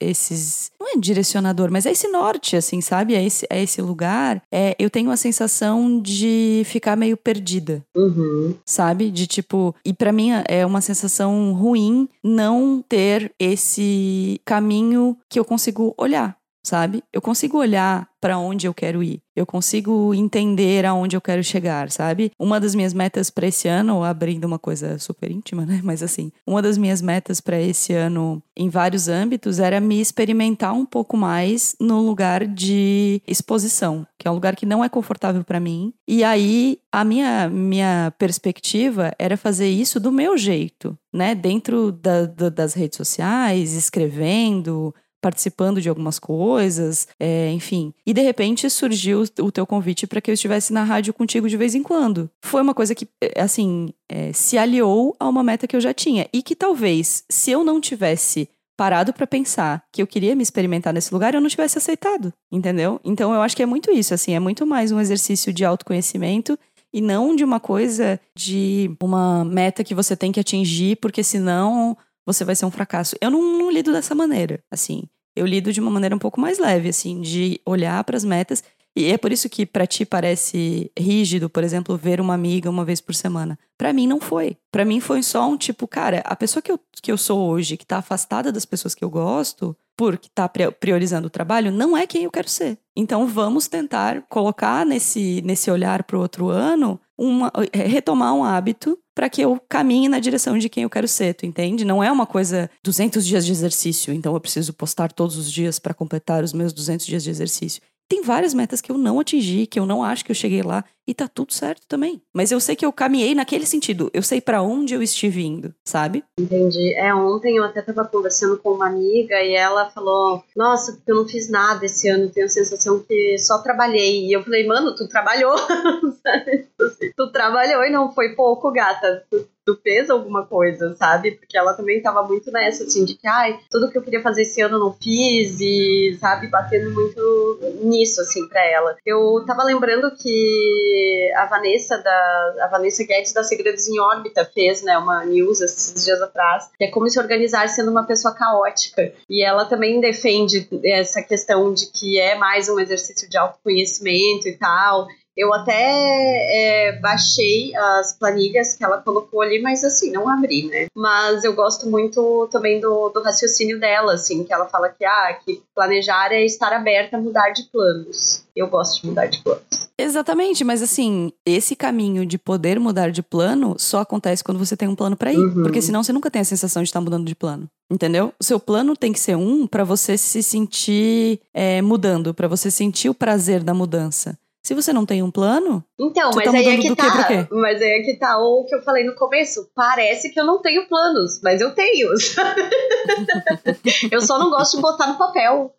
esses 0.00 0.70
não 0.78 0.94
é 0.94 0.98
direcionador, 0.98 1.70
mas 1.70 1.86
é 1.86 1.92
esse 1.92 2.08
norte, 2.08 2.56
assim, 2.56 2.80
sabe? 2.80 3.14
É 3.14 3.24
esse, 3.24 3.46
é 3.48 3.62
esse 3.62 3.80
lugar. 3.80 4.42
É, 4.52 4.74
eu 4.78 4.90
tenho 4.90 5.10
a 5.10 5.16
sensação 5.16 6.00
de 6.00 6.62
ficar 6.66 6.96
meio 6.96 7.16
perdida. 7.16 7.84
Uhum. 7.94 8.54
Sabe? 8.64 9.10
De 9.10 9.26
tipo. 9.26 9.74
E 9.84 9.92
para 9.92 10.12
mim 10.12 10.30
é 10.48 10.66
uma 10.66 10.80
sensação 10.80 11.52
ruim 11.52 12.08
não 12.22 12.84
ter 12.86 13.32
esse 13.38 14.40
caminho 14.44 15.16
que 15.28 15.38
eu 15.38 15.44
consigo 15.44 15.94
olhar 15.96 16.36
sabe? 16.62 17.02
Eu 17.12 17.20
consigo 17.20 17.58
olhar 17.58 18.08
para 18.22 18.38
onde 18.38 18.68
eu 18.68 18.72
quero 18.72 19.02
ir. 19.02 19.20
Eu 19.34 19.44
consigo 19.44 20.14
entender 20.14 20.86
aonde 20.86 21.16
eu 21.16 21.20
quero 21.20 21.42
chegar, 21.42 21.90
sabe? 21.90 22.30
Uma 22.38 22.60
das 22.60 22.72
minhas 22.72 22.94
metas 22.94 23.30
para 23.30 23.48
esse 23.48 23.66
ano, 23.66 24.04
abrindo 24.04 24.44
uma 24.44 24.60
coisa 24.60 24.96
super 24.98 25.30
íntima, 25.30 25.66
né? 25.66 25.80
Mas 25.82 26.02
assim, 26.04 26.30
uma 26.46 26.62
das 26.62 26.78
minhas 26.78 27.02
metas 27.02 27.40
para 27.40 27.60
esse 27.60 27.92
ano 27.92 28.40
em 28.56 28.68
vários 28.68 29.08
âmbitos 29.08 29.58
era 29.58 29.80
me 29.80 30.00
experimentar 30.00 30.72
um 30.72 30.86
pouco 30.86 31.16
mais 31.16 31.74
no 31.80 32.00
lugar 32.00 32.46
de 32.46 33.20
exposição, 33.26 34.06
que 34.16 34.28
é 34.28 34.30
um 34.30 34.34
lugar 34.34 34.54
que 34.54 34.66
não 34.66 34.84
é 34.84 34.88
confortável 34.88 35.42
para 35.42 35.58
mim. 35.58 35.92
E 36.06 36.22
aí 36.22 36.78
a 36.92 37.02
minha 37.04 37.48
minha 37.48 38.12
perspectiva 38.18 39.12
era 39.18 39.36
fazer 39.36 39.68
isso 39.68 39.98
do 39.98 40.12
meu 40.12 40.36
jeito, 40.38 40.96
né? 41.12 41.34
Dentro 41.34 41.90
da, 41.90 42.26
da, 42.26 42.48
das 42.50 42.74
redes 42.74 42.98
sociais, 42.98 43.72
escrevendo, 43.72 44.94
participando 45.22 45.80
de 45.80 45.88
algumas 45.88 46.18
coisas, 46.18 47.06
é, 47.18 47.50
enfim. 47.52 47.94
E 48.04 48.12
de 48.12 48.20
repente 48.20 48.68
surgiu 48.68 49.24
o 49.40 49.52
teu 49.52 49.64
convite 49.64 50.06
para 50.06 50.20
que 50.20 50.30
eu 50.30 50.34
estivesse 50.34 50.72
na 50.72 50.82
rádio 50.82 51.14
contigo 51.14 51.48
de 51.48 51.56
vez 51.56 51.74
em 51.74 51.82
quando. 51.82 52.28
Foi 52.44 52.60
uma 52.60 52.74
coisa 52.74 52.94
que, 52.94 53.08
é, 53.22 53.40
assim, 53.40 53.90
é, 54.10 54.32
se 54.32 54.58
aliou 54.58 55.16
a 55.18 55.28
uma 55.28 55.44
meta 55.44 55.66
que 55.66 55.76
eu 55.76 55.80
já 55.80 55.94
tinha. 55.94 56.26
E 56.32 56.42
que 56.42 56.56
talvez, 56.56 57.24
se 57.30 57.52
eu 57.52 57.62
não 57.62 57.80
tivesse 57.80 58.48
parado 58.76 59.12
para 59.12 59.26
pensar 59.26 59.84
que 59.92 60.02
eu 60.02 60.06
queria 60.06 60.34
me 60.34 60.42
experimentar 60.42 60.92
nesse 60.92 61.14
lugar, 61.14 61.34
eu 61.34 61.40
não 61.40 61.48
tivesse 61.48 61.78
aceitado, 61.78 62.32
entendeu? 62.50 63.00
Então 63.04 63.32
eu 63.32 63.40
acho 63.40 63.54
que 63.54 63.62
é 63.62 63.66
muito 63.66 63.92
isso, 63.92 64.12
assim, 64.12 64.34
é 64.34 64.40
muito 64.40 64.66
mais 64.66 64.90
um 64.90 64.98
exercício 64.98 65.52
de 65.52 65.64
autoconhecimento 65.64 66.58
e 66.92 67.00
não 67.00 67.36
de 67.36 67.44
uma 67.44 67.60
coisa 67.60 68.18
de 68.36 68.90
uma 69.00 69.44
meta 69.44 69.84
que 69.84 69.94
você 69.94 70.16
tem 70.16 70.32
que 70.32 70.40
atingir, 70.40 70.96
porque 70.96 71.22
senão 71.22 71.96
você 72.26 72.44
vai 72.44 72.54
ser 72.54 72.66
um 72.66 72.70
fracasso. 72.70 73.16
Eu 73.20 73.30
não, 73.30 73.58
não 73.58 73.70
lido 73.70 73.92
dessa 73.92 74.14
maneira, 74.14 74.60
assim. 74.70 75.04
Eu 75.34 75.46
lido 75.46 75.72
de 75.72 75.80
uma 75.80 75.90
maneira 75.90 76.14
um 76.14 76.18
pouco 76.18 76.40
mais 76.40 76.58
leve, 76.58 76.88
assim, 76.88 77.20
de 77.20 77.60
olhar 77.64 78.02
para 78.04 78.16
as 78.16 78.24
metas 78.24 78.62
E 78.94 79.06
é 79.06 79.16
por 79.16 79.32
isso 79.32 79.48
que 79.48 79.64
para 79.64 79.86
ti 79.86 80.04
parece 80.04 80.90
rígido, 80.98 81.48
por 81.48 81.64
exemplo, 81.64 81.96
ver 81.96 82.20
uma 82.20 82.34
amiga 82.34 82.68
uma 82.68 82.84
vez 82.84 83.00
por 83.00 83.14
semana. 83.14 83.58
Para 83.78 83.92
mim 83.92 84.06
não 84.06 84.20
foi. 84.20 84.56
Para 84.70 84.84
mim 84.84 85.00
foi 85.00 85.22
só 85.22 85.48
um 85.48 85.56
tipo, 85.56 85.88
cara, 85.88 86.22
a 86.24 86.36
pessoa 86.36 86.62
que 86.62 86.70
eu, 86.70 86.78
que 87.02 87.10
eu 87.10 87.16
sou 87.16 87.48
hoje, 87.48 87.76
que 87.76 87.86
tá 87.86 87.98
afastada 87.98 88.52
das 88.52 88.66
pessoas 88.66 88.94
que 88.94 89.02
eu 89.02 89.08
gosto, 89.08 89.76
porque 89.96 90.28
tá 90.34 90.48
priorizando 90.48 91.26
o 91.26 91.30
trabalho, 91.30 91.70
não 91.70 91.96
é 91.96 92.06
quem 92.06 92.24
eu 92.24 92.30
quero 92.30 92.48
ser. 92.48 92.78
Então 92.94 93.26
vamos 93.26 93.66
tentar 93.66 94.22
colocar 94.28 94.84
nesse, 94.84 95.40
nesse 95.42 95.70
olhar 95.70 96.02
para 96.04 96.16
o 96.16 96.20
outro 96.20 96.48
ano, 96.48 97.00
uma, 97.16 97.50
retomar 97.72 98.34
um 98.34 98.44
hábito 98.44 98.98
para 99.14 99.28
que 99.28 99.42
eu 99.42 99.60
caminhe 99.68 100.08
na 100.08 100.18
direção 100.18 100.58
de 100.58 100.68
quem 100.68 100.84
eu 100.84 100.90
quero 100.90 101.06
ser, 101.06 101.34
tu 101.34 101.44
entende? 101.44 101.84
Não 101.84 102.02
é 102.02 102.10
uma 102.10 102.26
coisa 102.26 102.70
200 102.82 103.24
dias 103.26 103.44
de 103.44 103.52
exercício, 103.52 104.12
então 104.12 104.34
eu 104.34 104.40
preciso 104.40 104.72
postar 104.72 105.12
todos 105.12 105.36
os 105.36 105.52
dias 105.52 105.78
para 105.78 105.94
completar 105.94 106.42
os 106.42 106.52
meus 106.52 106.72
200 106.72 107.06
dias 107.06 107.22
de 107.22 107.30
exercício. 107.30 107.82
Tem 108.08 108.22
várias 108.22 108.52
metas 108.54 108.80
que 108.80 108.92
eu 108.92 108.98
não 108.98 109.18
atingi, 109.18 109.66
que 109.66 109.78
eu 109.78 109.86
não 109.86 110.02
acho 110.02 110.24
que 110.24 110.30
eu 110.30 110.34
cheguei 110.34 110.62
lá 110.62 110.84
e 111.06 111.14
tá 111.14 111.28
tudo 111.28 111.52
certo 111.52 111.86
também. 111.88 112.22
Mas 112.32 112.50
eu 112.50 112.60
sei 112.60 112.76
que 112.76 112.84
eu 112.84 112.92
caminhei 112.92 113.34
naquele 113.34 113.66
sentido. 113.66 114.10
Eu 114.12 114.22
sei 114.22 114.40
para 114.40 114.62
onde 114.62 114.94
eu 114.94 115.02
estive 115.02 115.44
indo, 115.44 115.74
sabe? 115.84 116.24
Entendi. 116.38 116.94
É, 116.94 117.14
ontem 117.14 117.56
eu 117.56 117.64
até 117.64 117.82
tava 117.82 118.04
conversando 118.06 118.58
com 118.58 118.70
uma 118.70 118.86
amiga 118.86 119.40
e 119.42 119.54
ela 119.54 119.90
falou: 119.90 120.42
Nossa, 120.56 120.92
porque 120.92 121.10
eu 121.10 121.16
não 121.16 121.28
fiz 121.28 121.50
nada 121.50 121.84
esse 121.84 122.08
ano, 122.08 122.30
tenho 122.30 122.46
a 122.46 122.48
sensação 122.48 123.00
que 123.00 123.38
só 123.38 123.58
trabalhei. 123.58 124.26
E 124.26 124.32
eu 124.32 124.42
falei: 124.42 124.66
Mano, 124.66 124.94
tu 124.94 125.08
trabalhou. 125.08 125.54
tu 127.16 127.32
trabalhou 127.32 127.84
e 127.84 127.90
não 127.90 128.12
foi 128.12 128.34
pouco, 128.34 128.70
gata. 128.70 129.24
Tu 129.30 129.46
tu 129.64 129.78
fez 129.82 130.10
alguma 130.10 130.44
coisa, 130.44 130.94
sabe? 130.96 131.32
Porque 131.32 131.56
ela 131.56 131.74
também 131.74 132.02
tava 132.02 132.22
muito 132.22 132.50
nessa, 132.50 132.84
assim, 132.84 133.04
de 133.04 133.14
que, 133.14 133.26
ai, 133.26 133.58
tudo 133.70 133.90
que 133.90 133.96
eu 133.96 134.02
queria 134.02 134.22
fazer 134.22 134.42
esse 134.42 134.60
ano 134.60 134.76
eu 134.76 134.80
não 134.80 134.92
fiz, 134.92 135.60
e, 135.60 136.16
sabe, 136.20 136.48
batendo 136.48 136.90
muito 136.90 137.58
nisso, 137.82 138.20
assim, 138.20 138.48
pra 138.48 138.64
ela. 138.66 138.96
Eu 139.06 139.44
tava 139.46 139.64
lembrando 139.64 140.10
que 140.16 140.91
a 141.36 141.46
Vanessa, 141.46 141.98
da, 141.98 142.54
a 142.62 142.68
Vanessa 142.68 143.04
Guedes 143.04 143.32
da 143.32 143.42
Segredos 143.42 143.88
em 143.88 143.98
Órbita 144.00 144.44
fez, 144.44 144.82
né, 144.82 144.96
uma 144.98 145.24
news 145.24 145.60
esses 145.60 146.04
dias 146.04 146.20
atrás, 146.20 146.70
que 146.76 146.84
é 146.84 146.90
como 146.90 147.08
se 147.08 147.18
organizar 147.18 147.68
sendo 147.68 147.90
uma 147.90 148.06
pessoa 148.06 148.34
caótica. 148.34 149.12
E 149.28 149.44
ela 149.44 149.64
também 149.64 150.00
defende 150.00 150.68
essa 150.84 151.22
questão 151.22 151.72
de 151.72 151.86
que 151.90 152.18
é 152.18 152.34
mais 152.34 152.68
um 152.68 152.78
exercício 152.78 153.28
de 153.28 153.36
autoconhecimento 153.36 154.48
e 154.48 154.56
tal, 154.56 155.06
eu 155.36 155.52
até 155.52 155.72
é, 155.74 156.98
baixei 157.00 157.74
as 157.74 158.16
planilhas 158.18 158.74
que 158.74 158.84
ela 158.84 158.98
colocou 158.98 159.40
ali, 159.40 159.60
mas 159.60 159.82
assim, 159.82 160.10
não 160.10 160.28
abri, 160.28 160.68
né? 160.68 160.86
Mas 160.94 161.44
eu 161.44 161.54
gosto 161.54 161.88
muito 161.88 162.48
também 162.50 162.80
do, 162.80 163.08
do 163.08 163.22
raciocínio 163.22 163.80
dela, 163.80 164.14
assim, 164.14 164.44
que 164.44 164.52
ela 164.52 164.66
fala 164.66 164.88
que, 164.88 165.04
ah, 165.04 165.38
que 165.44 165.62
planejar 165.74 166.32
é 166.32 166.44
estar 166.44 166.72
aberta 166.72 167.16
a 167.16 167.20
mudar 167.20 167.50
de 167.50 167.64
planos. 167.64 168.44
Eu 168.54 168.68
gosto 168.68 169.00
de 169.00 169.08
mudar 169.08 169.26
de 169.26 169.42
planos. 169.42 169.62
Exatamente, 169.98 170.64
mas 170.64 170.82
assim, 170.82 171.32
esse 171.46 171.74
caminho 171.74 172.26
de 172.26 172.36
poder 172.36 172.78
mudar 172.78 173.10
de 173.10 173.22
plano 173.22 173.76
só 173.78 174.00
acontece 174.00 174.44
quando 174.44 174.58
você 174.58 174.76
tem 174.76 174.88
um 174.88 174.96
plano 174.96 175.16
para 175.16 175.32
ir. 175.32 175.38
Uhum. 175.38 175.62
Porque 175.62 175.80
senão 175.80 176.02
você 176.02 176.12
nunca 176.12 176.30
tem 176.30 176.42
a 176.42 176.44
sensação 176.44 176.82
de 176.82 176.88
estar 176.88 177.00
mudando 177.00 177.26
de 177.26 177.34
plano. 177.34 177.68
Entendeu? 177.90 178.32
O 178.40 178.44
seu 178.44 178.58
plano 178.58 178.96
tem 178.96 179.12
que 179.12 179.20
ser 179.20 179.36
um 179.36 179.66
para 179.66 179.84
você 179.84 180.16
se 180.16 180.42
sentir 180.42 181.40
é, 181.52 181.82
mudando, 181.82 182.32
para 182.32 182.48
você 182.48 182.70
sentir 182.70 183.10
o 183.10 183.14
prazer 183.14 183.62
da 183.62 183.74
mudança. 183.74 184.38
Se 184.72 184.74
você 184.74 184.90
não 184.90 185.04
tem 185.04 185.22
um 185.22 185.30
plano. 185.30 185.84
Então, 186.00 186.30
mas 186.34 186.50
tá 186.50 186.56
aí 186.56 186.66
é 186.66 186.78
que 186.78 186.96
tá. 186.96 187.46
Mas 187.50 187.82
aí 187.82 187.90
é 187.90 188.02
que 188.02 188.14
tá 188.14 188.38
o 188.38 188.64
que 188.64 188.74
eu 188.74 188.80
falei 188.80 189.04
no 189.04 189.14
começo. 189.14 189.68
Parece 189.74 190.30
que 190.30 190.40
eu 190.40 190.46
não 190.46 190.62
tenho 190.62 190.88
planos, 190.88 191.42
mas 191.44 191.60
eu 191.60 191.74
tenho. 191.74 192.08
eu 194.10 194.22
só 194.22 194.38
não 194.38 194.48
gosto 194.48 194.76
de 194.76 194.82
botar 194.82 195.08
no 195.08 195.18
papel. 195.18 195.74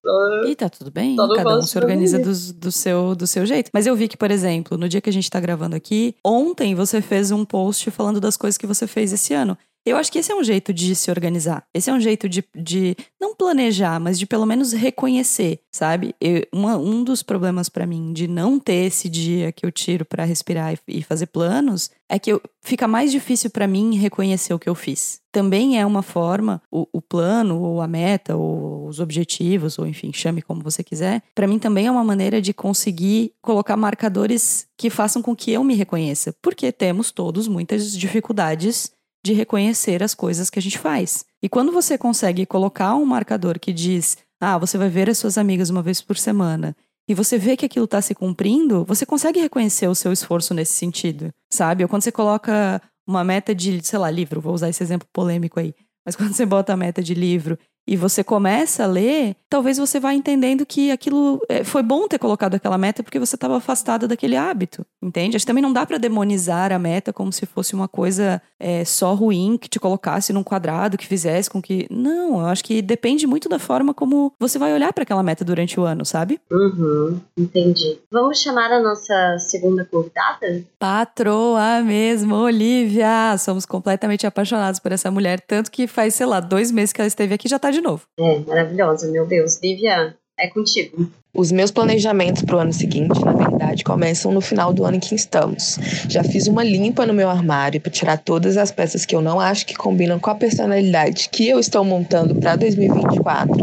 E 0.46 0.56
tá 0.56 0.70
tudo 0.70 0.92
bem. 0.92 1.16
Cada 1.16 1.58
um 1.58 1.64
se 1.64 1.76
organiza 1.76 2.20
do, 2.20 2.32
do, 2.54 2.72
seu, 2.72 3.16
do 3.16 3.26
seu 3.26 3.48
jeito. 3.48 3.72
Mas 3.74 3.88
eu 3.88 3.96
vi 3.96 4.08
que, 4.08 4.16
por 4.16 4.30
exemplo, 4.30 4.78
no 4.78 4.88
dia 4.88 5.02
que 5.02 5.10
a 5.10 5.14
gente 5.14 5.28
tá 5.28 5.40
gravando 5.40 5.76
aqui, 5.76 6.16
ontem 6.24 6.76
você 6.76 7.02
fez 7.02 7.32
um 7.32 7.44
post 7.44 7.90
falando 7.90 8.22
das 8.22 8.38
coisas 8.38 8.60
que 8.60 8.68
você 8.68 8.86
fez 8.86 9.12
esse 9.12 9.34
ano. 9.34 9.58
Eu 9.86 9.98
acho 9.98 10.12
que 10.12 10.20
esse 10.20 10.32
é 10.32 10.36
um 10.36 10.44
jeito 10.44 10.74
de 10.74 10.96
se 10.96 11.12
organizar. 11.12 11.66
Esse 11.74 11.90
é 11.90 11.94
um 11.94 12.00
jeito 12.00 12.30
de, 12.30 12.44
de 12.56 12.96
não 13.20 13.36
planejar, 13.36 14.00
mas 14.00 14.18
de 14.18 14.26
pelo 14.26 14.46
menos 14.46 14.72
reconhecer, 14.72 15.60
sabe? 15.72 16.16
Eu, 16.22 16.48
uma, 16.54 16.78
um 16.78 17.04
dos 17.04 17.22
problemas 17.22 17.68
para 17.68 17.86
mim 17.86 18.14
de 18.14 18.26
não 18.26 18.60
ter 18.60 18.86
esse 18.86 19.10
dia 19.10 19.52
que 19.52 19.66
eu 19.66 19.72
tiro 19.72 20.06
para 20.06 20.24
respirar 20.24 20.74
e, 20.74 20.80
e, 20.88 21.04
fazer 21.04 21.26
planos 21.26 21.92
é 22.08 22.18
que 22.18 22.32
eu, 22.32 22.42
fica 22.62 22.88
mais 22.88 23.12
difícil 23.12 23.50
para 23.50 23.68
mim 23.68 23.98
reconhecer 23.98 24.54
o 24.54 24.60
que 24.60 24.70
eu 24.70 24.76
fiz. 24.76 25.20
Também 25.34 25.80
é 25.80 25.86
uma 25.86 26.02
forma, 26.02 26.62
o, 26.72 26.88
o 26.94 27.02
plano, 27.02 27.60
ou 27.60 27.82
a 27.82 27.88
meta, 27.88 28.38
ou 28.38 28.88
os 28.88 29.00
objetivos, 29.00 29.78
ou 29.78 29.86
enfim, 29.86 30.14
chame 30.14 30.42
como 30.42 30.62
você 30.62 30.84
quiser, 30.84 31.22
para 31.36 31.48
mim 31.48 31.60
também 31.60 31.88
é 31.88 31.92
uma 31.92 32.04
maneira 32.04 32.42
de 32.42 32.54
conseguir 32.54 33.34
colocar 33.42 33.76
marcadores 33.76 34.68
que 34.78 34.90
façam 34.90 35.22
com 35.22 35.36
que 35.36 35.52
eu 35.52 35.64
me 35.64 35.74
reconheça. 35.74 36.34
Porque 36.42 36.72
temos 36.72 37.12
todos 37.12 37.48
muitas 37.48 37.92
dificuldades 37.92 38.92
de 39.24 39.34
reconhecer 39.34 40.04
as 40.04 40.14
coisas 40.14 40.50
que 40.50 40.60
a 40.60 40.62
gente 40.62 40.78
faz. 40.78 41.26
E 41.42 41.48
quando 41.48 41.72
você 41.72 41.98
consegue 41.98 42.46
colocar 42.46 42.96
um 42.96 43.06
marcador 43.06 43.60
que 43.60 43.72
diz, 43.72 44.18
ah, 44.42 44.58
você 44.58 44.78
vai 44.78 44.90
ver 44.90 45.10
as 45.10 45.18
suas 45.18 45.38
amigas 45.38 45.70
uma 45.70 45.82
vez 45.82 46.02
por 46.02 46.18
semana, 46.18 46.76
e 47.08 47.14
você 47.14 47.38
vê 47.38 47.58
que 47.58 47.66
aquilo 47.66 47.86
está 47.86 48.02
se 48.02 48.16
cumprindo, 48.16 48.86
você 48.86 49.06
consegue 49.06 49.40
reconhecer 49.40 49.88
o 49.88 49.96
seu 49.96 50.12
esforço 50.12 50.54
nesse 50.54 50.74
sentido, 50.74 51.30
sabe? 51.52 51.84
Ou 51.84 51.90
quando 51.90 52.04
você 52.04 52.12
coloca 52.12 52.82
uma 53.08 53.24
meta 53.24 53.54
de, 53.54 53.82
sei 53.86 54.00
lá, 54.00 54.10
livro, 54.10 54.40
vou 54.40 54.54
usar 54.54 54.70
esse 54.70 54.82
exemplo 54.82 55.08
polêmico 55.12 55.60
aí, 55.60 55.74
mas 56.06 56.16
quando 56.18 56.34
você 56.34 56.46
bota 56.46 56.74
a 56.74 56.78
meta 56.78 57.02
de 57.02 57.14
livro 57.14 57.58
e 57.88 57.98
você 57.98 58.24
começa 58.24 58.84
a 58.84 58.88
ler, 58.88 59.36
talvez 59.50 59.78
você 59.78 60.00
vá 60.00 60.14
entendendo 60.14 60.66
que 60.66 60.90
aquilo 60.90 61.42
é, 61.50 61.64
foi 61.64 61.84
bom 61.84 62.08
ter 62.08 62.18
colocado 62.18 62.56
aquela 62.56 62.78
meta 62.78 63.04
porque 63.04 63.20
você 63.20 63.36
estava 63.36 63.58
afastada 63.58 64.08
daquele 64.08 64.38
hábito, 64.38 64.86
entende? 65.02 65.36
Acho 65.36 65.46
que 65.46 65.48
também 65.48 65.62
não 65.62 65.74
dá 65.74 65.86
para 65.86 65.98
demonizar 65.98 66.72
a 66.72 66.80
meta 66.80 67.12
como 67.12 67.32
se 67.32 67.46
fosse 67.46 67.74
uma 67.74 67.88
coisa 67.88 68.42
é, 68.60 68.86
só 68.86 69.14
ruim 69.14 69.58
que 69.60 69.68
te 69.68 69.80
colocasse 69.80 70.32
num 70.32 70.44
quadrado, 70.44 70.98
que 70.98 71.06
fizesse 71.06 71.50
com 71.50 71.62
que. 71.62 71.86
Não, 71.92 72.40
eu 72.40 72.46
acho 72.46 72.64
que 72.64 72.82
depende 72.82 73.28
muito 73.28 73.50
da 73.50 73.60
forma 73.60 73.94
como 73.94 74.34
você 74.40 74.58
vai 74.58 74.74
olhar 74.74 74.94
para 74.94 75.04
aquela 75.04 75.22
meta 75.22 75.44
durante 75.44 75.78
o 75.78 75.84
ano, 75.84 76.06
sabe? 76.06 76.40
Uhum, 76.50 77.20
entendi. 77.38 78.00
Vamos 78.10 78.40
chamar 78.40 78.72
a 78.72 78.82
nossa 78.82 79.38
segunda 79.40 79.84
convidada? 79.84 80.64
Patroa 80.80 81.82
mesmo, 81.82 82.36
Olivia! 82.36 83.38
Somos 83.38 83.66
completamente 83.66 84.26
apaixonados 84.26 84.80
por 84.80 84.94
essa 84.94 85.12
mulher, 85.12 85.42
tanto 85.42 85.70
que 85.70 85.86
faz, 85.86 86.16
sei 86.16 86.26
lá, 86.26 86.40
dois 86.40 86.72
meses 86.72 86.94
que 86.94 87.02
ela 87.02 87.08
esteve 87.08 87.34
aqui 87.34 87.50
já 87.50 87.60
tá 87.60 87.73
de 87.74 87.82
novo. 87.82 88.04
É, 88.18 88.40
maravilhosa, 88.40 89.12
meu 89.12 89.26
Deus. 89.26 89.60
Lívia, 89.62 90.16
é 90.40 90.48
contigo. 90.48 91.10
Os 91.36 91.52
meus 91.52 91.72
planejamentos 91.72 92.44
para 92.44 92.58
o 92.58 92.60
ano 92.60 92.72
seguinte, 92.72 93.20
na 93.26 93.34
verdade, 93.34 93.84
começam 93.84 94.32
no 94.32 94.40
final 94.40 94.72
do 94.72 94.86
ano 94.86 94.98
em 94.98 95.00
que 95.00 95.16
estamos. 95.16 95.80
Já 96.08 96.24
fiz 96.24 96.48
uma 96.48 96.64
limpa 96.64 97.08
no 97.08 97.14
meu 97.14 97.28
armário 97.28 97.82
para 97.82 97.92
tirar 97.92 98.18
todas 98.18 98.56
as 98.56 98.70
peças 98.70 99.04
que 99.04 99.16
eu 99.16 99.22
não 99.22 99.40
acho 99.40 99.66
que 99.66 99.74
combinam 99.74 100.20
com 100.20 100.30
a 100.30 100.36
personalidade 100.36 101.30
que 101.32 101.48
eu 101.48 101.60
estou 101.60 101.84
montando 101.84 102.36
para 102.36 102.56
2024. 102.56 103.56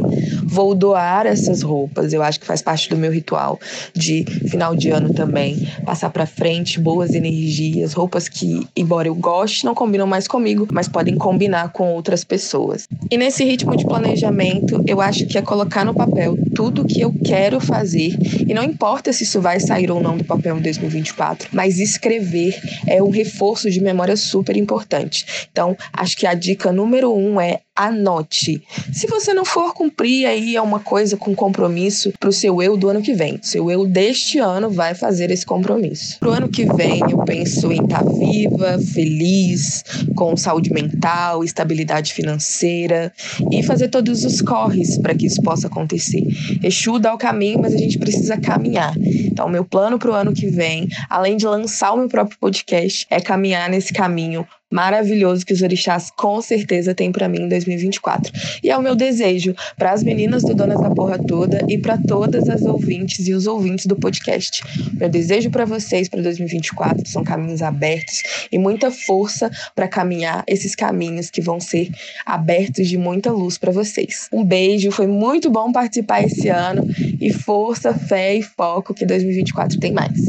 Vou 0.50 0.74
doar 0.74 1.26
essas 1.26 1.62
roupas, 1.62 2.12
eu 2.12 2.24
acho 2.24 2.40
que 2.40 2.46
faz 2.46 2.60
parte 2.60 2.88
do 2.88 2.96
meu 2.96 3.12
ritual 3.12 3.60
de 3.94 4.24
final 4.48 4.74
de 4.74 4.90
ano 4.90 5.14
também, 5.14 5.64
passar 5.84 6.10
para 6.10 6.26
frente 6.26 6.80
boas 6.80 7.14
energias, 7.14 7.92
roupas 7.92 8.28
que, 8.28 8.66
embora 8.76 9.06
eu 9.06 9.14
goste, 9.14 9.64
não 9.64 9.76
combinam 9.76 10.08
mais 10.08 10.26
comigo, 10.26 10.66
mas 10.72 10.88
podem 10.88 11.16
combinar 11.16 11.70
com 11.70 11.92
outras 11.94 12.24
pessoas. 12.24 12.88
E 13.08 13.16
nesse 13.16 13.44
ritmo 13.44 13.76
de 13.76 13.86
planejamento, 13.86 14.82
eu 14.88 15.00
acho 15.00 15.24
que 15.24 15.38
é 15.38 15.42
colocar 15.42 15.84
no 15.84 15.94
papel 15.94 16.36
tudo 16.52 16.84
que 16.84 17.00
eu 17.00 17.14
quero 17.24 17.60
fazer, 17.60 18.18
e 18.44 18.52
não 18.52 18.64
importa 18.64 19.12
se 19.12 19.22
isso 19.22 19.40
vai 19.40 19.60
sair 19.60 19.88
ou 19.88 20.02
não 20.02 20.16
do 20.16 20.24
papel 20.24 20.58
em 20.58 20.62
2024, 20.62 21.48
mas 21.52 21.78
escrever 21.78 22.60
é 22.88 23.00
um 23.00 23.10
reforço 23.10 23.70
de 23.70 23.80
memória 23.80 24.16
super 24.16 24.56
importante. 24.56 25.46
Então, 25.52 25.76
acho 25.92 26.16
que 26.16 26.26
a 26.26 26.34
dica 26.34 26.72
número 26.72 27.14
um 27.14 27.40
é 27.40 27.60
anote. 27.74 28.62
Se 28.92 29.06
você 29.06 29.32
não 29.32 29.44
for 29.44 29.72
cumprir 29.72 30.26
aí 30.26 30.56
é 30.56 30.62
uma 30.62 30.80
coisa 30.80 31.16
com 31.16 31.34
compromisso 31.34 32.12
para 32.18 32.28
o 32.28 32.32
seu 32.32 32.62
eu 32.62 32.76
do 32.76 32.88
ano 32.88 33.00
que 33.00 33.14
vem. 33.14 33.38
Seu 33.42 33.70
eu 33.70 33.86
deste 33.86 34.38
ano 34.38 34.70
vai 34.70 34.94
fazer 34.94 35.30
esse 35.30 35.46
compromisso. 35.46 36.18
Pro 36.18 36.30
ano 36.30 36.48
que 36.48 36.64
vem 36.64 37.00
eu 37.10 37.18
penso 37.24 37.72
em 37.72 37.82
estar 37.82 38.04
tá 38.04 38.10
viva, 38.10 38.78
feliz, 38.92 39.82
com 40.14 40.36
saúde 40.36 40.72
mental, 40.72 41.42
estabilidade 41.42 42.12
financeira 42.12 43.12
e 43.50 43.62
fazer 43.62 43.88
todos 43.88 44.24
os 44.24 44.40
corres 44.40 44.98
para 44.98 45.14
que 45.14 45.26
isso 45.26 45.42
possa 45.42 45.68
acontecer. 45.68 46.22
Exu 46.62 46.98
dá 46.98 47.14
o 47.14 47.18
caminho, 47.18 47.60
mas 47.60 47.74
a 47.74 47.78
gente 47.78 47.98
precisa 47.98 48.36
caminhar. 48.36 48.94
Então, 48.96 49.48
meu 49.48 49.64
plano 49.64 49.98
para 49.98 50.10
o 50.10 50.14
ano 50.14 50.32
que 50.32 50.48
vem, 50.48 50.88
além 51.08 51.36
de 51.36 51.46
lançar 51.46 51.92
o 51.92 51.96
meu 51.96 52.08
próprio 52.08 52.38
podcast, 52.38 53.06
é 53.10 53.20
caminhar 53.20 53.70
nesse 53.70 53.92
caminho 53.92 54.46
maravilhoso 54.70 55.44
que 55.44 55.52
os 55.52 55.62
orixás 55.62 56.10
com 56.16 56.40
certeza 56.40 56.94
têm 56.94 57.10
para 57.10 57.28
mim 57.28 57.42
em 57.42 57.48
2024. 57.48 58.32
E 58.62 58.70
é 58.70 58.76
o 58.76 58.82
meu 58.82 58.94
desejo 58.94 59.54
para 59.76 59.92
as 59.92 60.02
meninas 60.02 60.42
do 60.42 60.54
Donas 60.54 60.80
da 60.80 60.90
Porra 60.90 61.18
Toda 61.18 61.64
e 61.68 61.76
para 61.76 61.98
todas 61.98 62.48
as 62.48 62.62
ouvintes 62.62 63.26
e 63.26 63.34
os 63.34 63.46
ouvintes 63.46 63.86
do 63.86 63.96
podcast. 63.96 64.62
Meu 64.94 65.08
desejo 65.08 65.50
para 65.50 65.64
vocês 65.64 66.08
para 66.08 66.22
2024 66.22 67.08
são 67.08 67.24
caminhos 67.24 67.62
abertos 67.62 68.22
e 68.52 68.58
muita 68.58 68.90
força 68.90 69.50
para 69.74 69.88
caminhar 69.88 70.44
esses 70.46 70.74
caminhos 70.74 71.30
que 71.30 71.40
vão 71.40 71.58
ser 71.58 71.90
abertos 72.24 72.88
de 72.88 72.96
muita 72.96 73.32
luz 73.32 73.58
para 73.58 73.72
vocês. 73.72 74.28
Um 74.32 74.44
beijo, 74.44 74.90
foi 74.90 75.06
muito 75.06 75.50
bom 75.50 75.72
participar 75.72 76.22
esse 76.22 76.48
ano 76.48 76.86
e 77.20 77.32
força, 77.32 77.92
fé 77.92 78.36
e 78.36 78.42
foco 78.42 78.94
que 78.94 79.04
2024 79.04 79.80
tem 79.80 79.92
mais. 79.92 80.20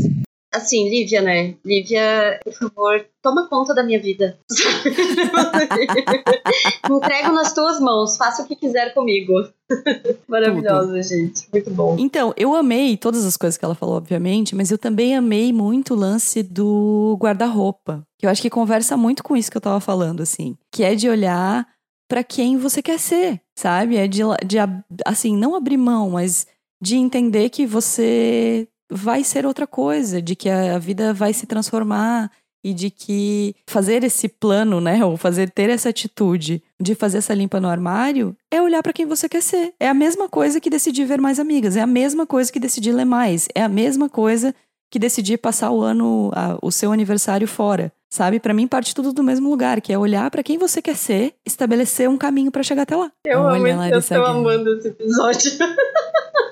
Assim, 0.53 0.89
Lívia, 0.89 1.21
né? 1.21 1.55
Lívia, 1.65 2.37
por 2.43 2.53
favor, 2.53 3.05
toma 3.21 3.47
conta 3.47 3.73
da 3.73 3.83
minha 3.83 4.01
vida. 4.01 4.37
Entrego 6.91 7.31
nas 7.31 7.53
tuas 7.53 7.79
mãos, 7.79 8.17
faça 8.17 8.43
o 8.43 8.45
que 8.45 8.57
quiser 8.57 8.93
comigo. 8.93 9.31
Maravilhosa, 10.27 11.01
gente. 11.01 11.47
Muito 11.53 11.71
bom. 11.71 11.95
Então, 11.97 12.33
eu 12.35 12.53
amei 12.53 12.97
todas 12.97 13.25
as 13.25 13.37
coisas 13.37 13.57
que 13.57 13.63
ela 13.63 13.75
falou, 13.75 13.95
obviamente, 13.95 14.53
mas 14.53 14.71
eu 14.71 14.77
também 14.77 15.15
amei 15.15 15.53
muito 15.53 15.93
o 15.93 15.97
lance 15.97 16.43
do 16.43 17.17
guarda-roupa. 17.21 18.05
Que 18.19 18.25
eu 18.25 18.29
acho 18.29 18.41
que 18.41 18.49
conversa 18.49 18.97
muito 18.97 19.23
com 19.23 19.37
isso 19.37 19.49
que 19.49 19.55
eu 19.55 19.61
tava 19.61 19.79
falando, 19.79 20.21
assim. 20.21 20.57
Que 20.69 20.83
é 20.83 20.95
de 20.95 21.07
olhar 21.07 21.65
para 22.09 22.25
quem 22.25 22.57
você 22.57 22.81
quer 22.81 22.99
ser, 22.99 23.39
sabe? 23.57 23.95
É 23.95 24.05
de, 24.05 24.21
de, 24.45 24.57
assim, 25.05 25.37
não 25.37 25.55
abrir 25.55 25.77
mão, 25.77 26.09
mas 26.09 26.45
de 26.81 26.97
entender 26.97 27.49
que 27.49 27.65
você 27.65 28.67
vai 28.91 29.23
ser 29.23 29.45
outra 29.45 29.65
coisa, 29.65 30.21
de 30.21 30.35
que 30.35 30.49
a 30.49 30.77
vida 30.77 31.13
vai 31.13 31.33
se 31.33 31.45
transformar 31.45 32.29
e 32.63 32.73
de 32.73 32.91
que 32.91 33.55
fazer 33.65 34.03
esse 34.03 34.27
plano, 34.27 34.79
né, 34.79 35.03
ou 35.03 35.17
fazer 35.17 35.49
ter 35.49 35.69
essa 35.69 35.89
atitude 35.89 36.61
de 36.79 36.93
fazer 36.93 37.17
essa 37.17 37.33
limpa 37.33 37.59
no 37.59 37.67
armário 37.67 38.35
é 38.51 38.61
olhar 38.61 38.83
para 38.83 38.93
quem 38.93 39.05
você 39.05 39.27
quer 39.27 39.41
ser. 39.41 39.73
É 39.79 39.87
a 39.87 39.93
mesma 39.93 40.29
coisa 40.29 40.59
que 40.59 40.69
decidir 40.69 41.05
ver 41.05 41.19
mais 41.19 41.39
amigas, 41.39 41.75
é 41.75 41.81
a 41.81 41.87
mesma 41.87 42.27
coisa 42.27 42.51
que 42.51 42.59
decidir 42.59 42.91
ler 42.91 43.05
mais, 43.05 43.47
é 43.55 43.63
a 43.63 43.69
mesma 43.69 44.07
coisa 44.07 44.53
que 44.91 44.99
decidir 44.99 45.37
passar 45.37 45.71
o 45.71 45.81
ano, 45.81 46.31
a, 46.35 46.59
o 46.61 46.71
seu 46.71 46.91
aniversário 46.91 47.47
fora. 47.47 47.91
Sabe? 48.13 48.41
Para 48.41 48.53
mim 48.53 48.67
parte 48.67 48.93
tudo 48.93 49.13
do 49.13 49.23
mesmo 49.23 49.49
lugar, 49.49 49.79
que 49.79 49.93
é 49.93 49.97
olhar 49.97 50.29
para 50.29 50.43
quem 50.43 50.57
você 50.57 50.81
quer 50.81 50.97
ser, 50.97 51.33
estabelecer 51.45 52.09
um 52.09 52.17
caminho 52.17 52.51
para 52.51 52.61
chegar 52.61 52.81
até 52.81 52.93
lá. 52.93 53.09
Eu 53.25 53.39
Olha, 53.39 53.73
amo, 53.73 53.83
eu 53.85 54.01
tô 54.03 54.25
amando 54.25 54.77
esse 54.77 54.89
episódio. 54.89 55.51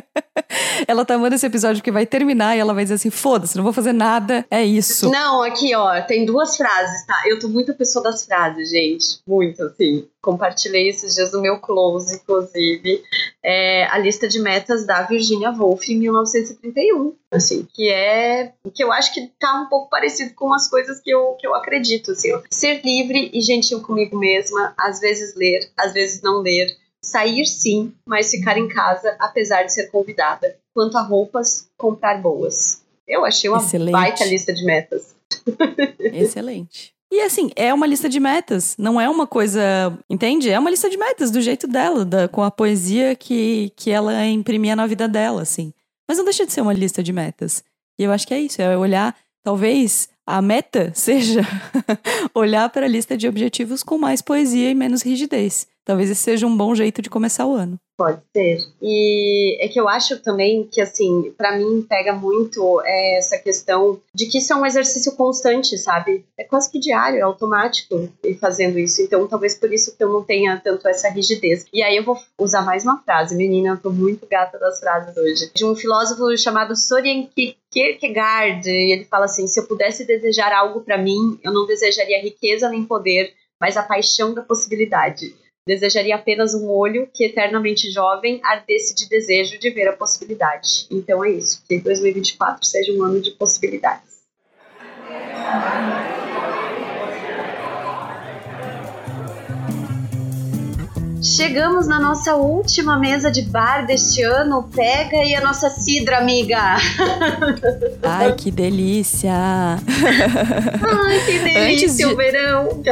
ela 0.87 1.05
tá 1.05 1.15
amando 1.15 1.35
esse 1.35 1.47
episódio 1.47 1.77
porque 1.77 1.91
vai 1.91 2.07
terminar 2.07 2.57
e 2.57 2.61
ela 2.61 2.75
vai 2.75 2.85
dizer 2.85 2.95
assim: 2.95 3.11
foda-se, 3.11 3.57
não 3.57 3.65
vou 3.65 3.73
fazer 3.73 3.93
nada, 3.93 4.45
é 4.51 4.65
isso. 4.65 5.11
Não, 5.11 5.43
aqui, 5.43 5.75
ó, 5.75 6.01
tem 6.03 6.25
duas 6.25 6.57
frases, 6.57 7.07
tá? 7.07 7.23
Eu 7.27 7.39
tô 7.39 7.49
muito 7.49 7.75
pessoa 7.75 8.03
das 8.03 8.25
frases, 8.25 8.71
gente. 8.71 9.21
Muito, 9.27 9.63
assim. 9.63 10.07
Compartilhei 10.21 10.89
esses 10.89 11.15
dias 11.15 11.33
no 11.33 11.41
meu 11.41 11.59
close, 11.61 12.17
inclusive, 12.17 13.03
é, 13.43 13.87
a 13.87 13.97
lista 13.99 14.29
de 14.29 14.39
metas 14.39 14.85
da 14.85 15.03
Virginia 15.03 15.51
Woolf 15.51 15.89
em 15.89 15.99
1931, 15.99 17.15
assim, 17.31 17.67
que 17.73 17.89
é 17.89 18.53
que 18.75 18.85
eu 18.85 18.93
acho 18.93 19.15
que 19.15 19.31
tá 19.39 19.63
um 19.63 19.67
pouco 19.67 19.89
parecido 19.89 20.35
com 20.35 20.53
as 20.53 20.69
coisas 20.69 21.01
que 21.01 21.11
eu, 21.11 21.37
que 21.39 21.47
eu 21.47 21.55
acredito, 21.55 22.13
assim, 22.13 22.33
ó. 22.33 22.43
Ser 22.51 22.83
livre 22.85 23.31
e 23.33 23.41
gentil 23.41 23.81
comigo 23.81 24.19
mesma, 24.19 24.75
às 24.79 25.01
vezes 25.01 25.35
ler, 25.35 25.71
às 25.77 25.93
vezes 25.95 26.21
não 26.21 26.41
ler, 26.43 26.77
Sair 27.03 27.47
sim, 27.47 27.93
mas 28.07 28.31
ficar 28.31 28.59
em 28.59 28.69
casa, 28.69 29.17
apesar 29.19 29.65
de 29.65 29.73
ser 29.73 29.91
convidada. 29.91 30.57
Quanto 30.75 30.97
a 30.99 31.03
roupas, 31.03 31.69
comprar 31.77 32.21
boas. 32.21 32.83
Eu 33.09 33.25
achei 33.25 33.51
uma 33.51 33.59
Excelente. 33.59 33.93
baita 33.93 34.25
lista 34.25 34.53
de 34.53 34.65
metas. 34.65 35.15
Excelente. 35.99 36.95
E 37.13 37.21
assim, 37.23 37.51
é 37.57 37.75
uma 37.75 37.87
lista 37.87 38.09
de 38.09 38.21
metas, 38.21 38.77
não 38.79 39.01
é 39.01 39.09
uma 39.09 39.27
coisa. 39.27 39.99
Entende? 40.09 40.49
É 40.49 40.59
uma 40.59 40.71
lista 40.71 40.89
de 40.89 40.97
metas 40.97 41.31
do 41.31 41.41
jeito 41.41 41.67
dela, 41.67 42.05
da, 42.05 42.29
com 42.29 42.43
a 42.43 42.51
poesia 42.51 43.17
que, 43.17 43.73
que 43.75 43.91
ela 43.91 44.25
imprimia 44.27 44.77
na 44.77 44.87
vida 44.87 45.09
dela, 45.09 45.43
assim. 45.43 45.73
Mas 46.09 46.19
não 46.19 46.25
deixa 46.25 46.47
de 46.47 46.53
ser 46.53 46.61
uma 46.61 46.73
lista 46.73 47.03
de 47.03 47.13
metas. 47.13 47.65
E 47.99 48.05
eu 48.05 48.13
acho 48.13 48.27
que 48.27 48.35
é 48.35 48.41
isso, 48.41 48.63
é 48.63 48.77
olhar, 48.79 49.17
talvez 49.43 50.09
a 50.25 50.41
meta 50.41 50.93
seja 50.95 51.41
olhar 52.33 52.69
para 52.71 52.87
a 52.87 52.89
lista 52.89 53.17
de 53.17 53.27
objetivos 53.27 53.83
com 53.83 53.99
mais 53.99 54.23
poesia 54.23 54.71
e 54.71 54.75
menos 54.75 55.03
rigidez. 55.03 55.67
Talvez 55.91 56.09
esse 56.09 56.23
seja 56.23 56.47
um 56.47 56.57
bom 56.57 56.73
jeito 56.73 57.03
de 57.03 57.11
começar 57.11 57.45
o 57.45 57.53
ano. 57.53 57.77
Pode 57.99 58.21
ser. 58.33 58.65
E 58.81 59.59
é 59.61 59.67
que 59.67 59.81
eu 59.81 59.89
acho 59.89 60.21
também 60.21 60.63
que, 60.63 60.81
assim, 60.81 61.35
para 61.37 61.59
mim 61.59 61.83
pega 61.83 62.13
muito 62.13 62.81
é, 62.85 63.19
essa 63.19 63.37
questão 63.37 64.01
de 64.15 64.27
que 64.27 64.39
isso 64.39 64.53
é 64.53 64.57
um 64.57 64.65
exercício 64.65 65.17
constante, 65.17 65.77
sabe? 65.77 66.25
É 66.39 66.45
quase 66.45 66.71
que 66.71 66.79
diário, 66.79 67.19
é 67.19 67.23
automático 67.23 68.09
ir 68.23 68.39
fazendo 68.39 68.79
isso. 68.79 69.03
Então, 69.03 69.27
talvez 69.27 69.57
por 69.57 69.73
isso 69.73 69.97
que 69.97 70.05
eu 70.05 70.13
não 70.13 70.23
tenha 70.23 70.61
tanto 70.63 70.87
essa 70.87 71.09
rigidez. 71.09 71.67
E 71.73 71.83
aí 71.83 71.97
eu 71.97 72.05
vou 72.05 72.17
usar 72.39 72.63
mais 72.63 72.85
uma 72.85 73.03
frase. 73.03 73.35
Menina, 73.35 73.71
eu 73.71 73.79
tô 73.79 73.91
muito 73.91 74.25
gata 74.31 74.61
das 74.61 74.79
frases 74.79 75.17
hoje. 75.17 75.51
De 75.53 75.65
um 75.65 75.75
filósofo 75.75 76.39
chamado 76.39 76.77
Soren 76.77 77.29
Kierkegaard. 77.69 78.71
E 78.71 78.93
ele 78.93 79.07
fala 79.07 79.25
assim: 79.25 79.49
se 79.49 79.59
eu 79.59 79.67
pudesse 79.67 80.05
desejar 80.05 80.53
algo 80.53 80.83
para 80.83 80.97
mim, 80.97 81.37
eu 81.43 81.53
não 81.53 81.67
desejaria 81.67 82.23
riqueza 82.23 82.69
nem 82.69 82.85
poder, 82.85 83.35
mas 83.61 83.77
a 83.77 83.83
paixão 83.83 84.33
da 84.33 84.43
possibilidade. 84.43 85.35
Desejaria 85.67 86.15
apenas 86.15 86.55
um 86.55 86.71
olho 86.71 87.09
que, 87.13 87.25
eternamente 87.25 87.91
jovem, 87.91 88.41
ardesse 88.43 88.95
de 88.95 89.09
desejo 89.09 89.59
de 89.59 89.71
ver 89.71 89.89
a 89.89 89.97
possibilidade. 89.97 90.87
Então 90.91 91.25
é 91.25 91.31
isso. 91.31 91.63
Que 91.69 91.79
2024 91.79 92.65
seja 92.65 92.93
um 92.93 93.03
ano 93.05 93.21
de 93.21 93.33
possibilidades. 93.33 94.21
Chegamos 101.23 101.87
na 101.87 102.01
nossa 102.01 102.35
última 102.35 102.99
mesa 102.99 103.31
de 103.31 103.43
bar 103.43 103.87
deste 103.87 104.23
ano. 104.23 104.69
Pega 104.75 105.19
aí 105.19 105.35
a 105.35 105.41
nossa 105.41 105.69
cidra, 105.69 106.19
amiga. 106.19 106.77
Ai, 108.03 108.33
que 108.33 108.51
delícia. 108.51 109.33
Ai, 109.33 109.79
que 111.27 111.39
delícia 111.41 112.07
de... 112.07 112.13
o 112.13 112.17
verão. 112.17 112.81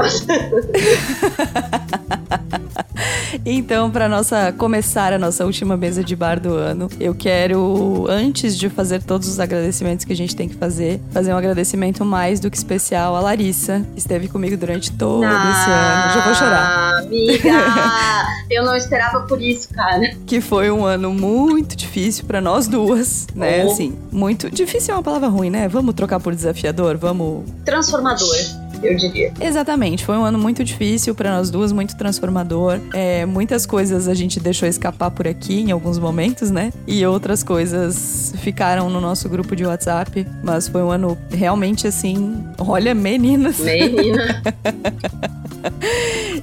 então, 3.44 3.90
para 3.90 4.08
nossa 4.08 4.52
começar 4.52 5.12
a 5.12 5.18
nossa 5.18 5.44
última 5.44 5.76
mesa 5.76 6.02
de 6.02 6.14
bar 6.14 6.40
do 6.40 6.54
ano, 6.54 6.88
eu 7.00 7.14
quero 7.14 8.06
antes 8.08 8.56
de 8.56 8.68
fazer 8.68 9.02
todos 9.02 9.28
os 9.28 9.40
agradecimentos 9.40 10.04
que 10.04 10.12
a 10.12 10.16
gente 10.16 10.34
tem 10.34 10.48
que 10.48 10.56
fazer, 10.56 11.00
fazer 11.10 11.32
um 11.32 11.36
agradecimento 11.36 12.04
mais 12.04 12.40
do 12.40 12.50
que 12.50 12.56
especial 12.56 13.16
à 13.16 13.20
Larissa, 13.20 13.84
que 13.94 13.98
esteve 13.98 14.28
comigo 14.28 14.56
durante 14.56 14.92
todo 14.92 15.24
ah, 15.24 15.50
esse 15.50 15.70
ano. 15.70 16.14
Já 16.14 16.24
vou 16.24 16.34
chorar. 16.34 16.98
Amiga, 17.02 17.48
eu 18.50 18.64
não 18.64 18.76
esperava 18.76 19.20
por 19.26 19.40
isso, 19.40 19.68
cara. 19.70 20.14
Que 20.26 20.40
foi 20.40 20.70
um 20.70 20.84
ano 20.84 21.12
muito 21.12 21.76
difícil 21.76 22.24
para 22.24 22.40
nós 22.40 22.66
duas, 22.66 23.26
né? 23.34 23.64
Oh. 23.64 23.72
Assim, 23.72 23.98
muito 24.10 24.50
difícil 24.50 24.94
é 24.94 24.96
uma 24.96 25.02
palavra 25.02 25.28
ruim, 25.28 25.50
né? 25.50 25.68
Vamos 25.68 25.94
trocar 25.94 26.20
por 26.20 26.34
desafiador, 26.34 26.96
vamos 26.96 27.44
transformador 27.64 28.67
eu 28.82 28.96
diria. 28.96 29.32
Exatamente, 29.40 30.04
foi 30.04 30.16
um 30.16 30.24
ano 30.24 30.38
muito 30.38 30.64
difícil 30.64 31.14
para 31.14 31.30
nós 31.36 31.50
duas, 31.50 31.72
muito 31.72 31.96
transformador. 31.96 32.80
É, 32.94 33.24
muitas 33.26 33.66
coisas 33.66 34.08
a 34.08 34.14
gente 34.14 34.40
deixou 34.40 34.68
escapar 34.68 35.10
por 35.10 35.26
aqui 35.26 35.60
em 35.60 35.70
alguns 35.70 35.98
momentos, 35.98 36.50
né? 36.50 36.72
E 36.86 37.04
outras 37.06 37.42
coisas 37.42 38.34
ficaram 38.38 38.88
no 38.90 39.00
nosso 39.00 39.28
grupo 39.28 39.54
de 39.54 39.64
WhatsApp, 39.64 40.26
mas 40.42 40.68
foi 40.68 40.82
um 40.82 40.90
ano 40.90 41.18
realmente 41.30 41.86
assim, 41.86 42.44
olha, 42.58 42.94
meninas. 42.94 43.58
Menina. 43.58 44.42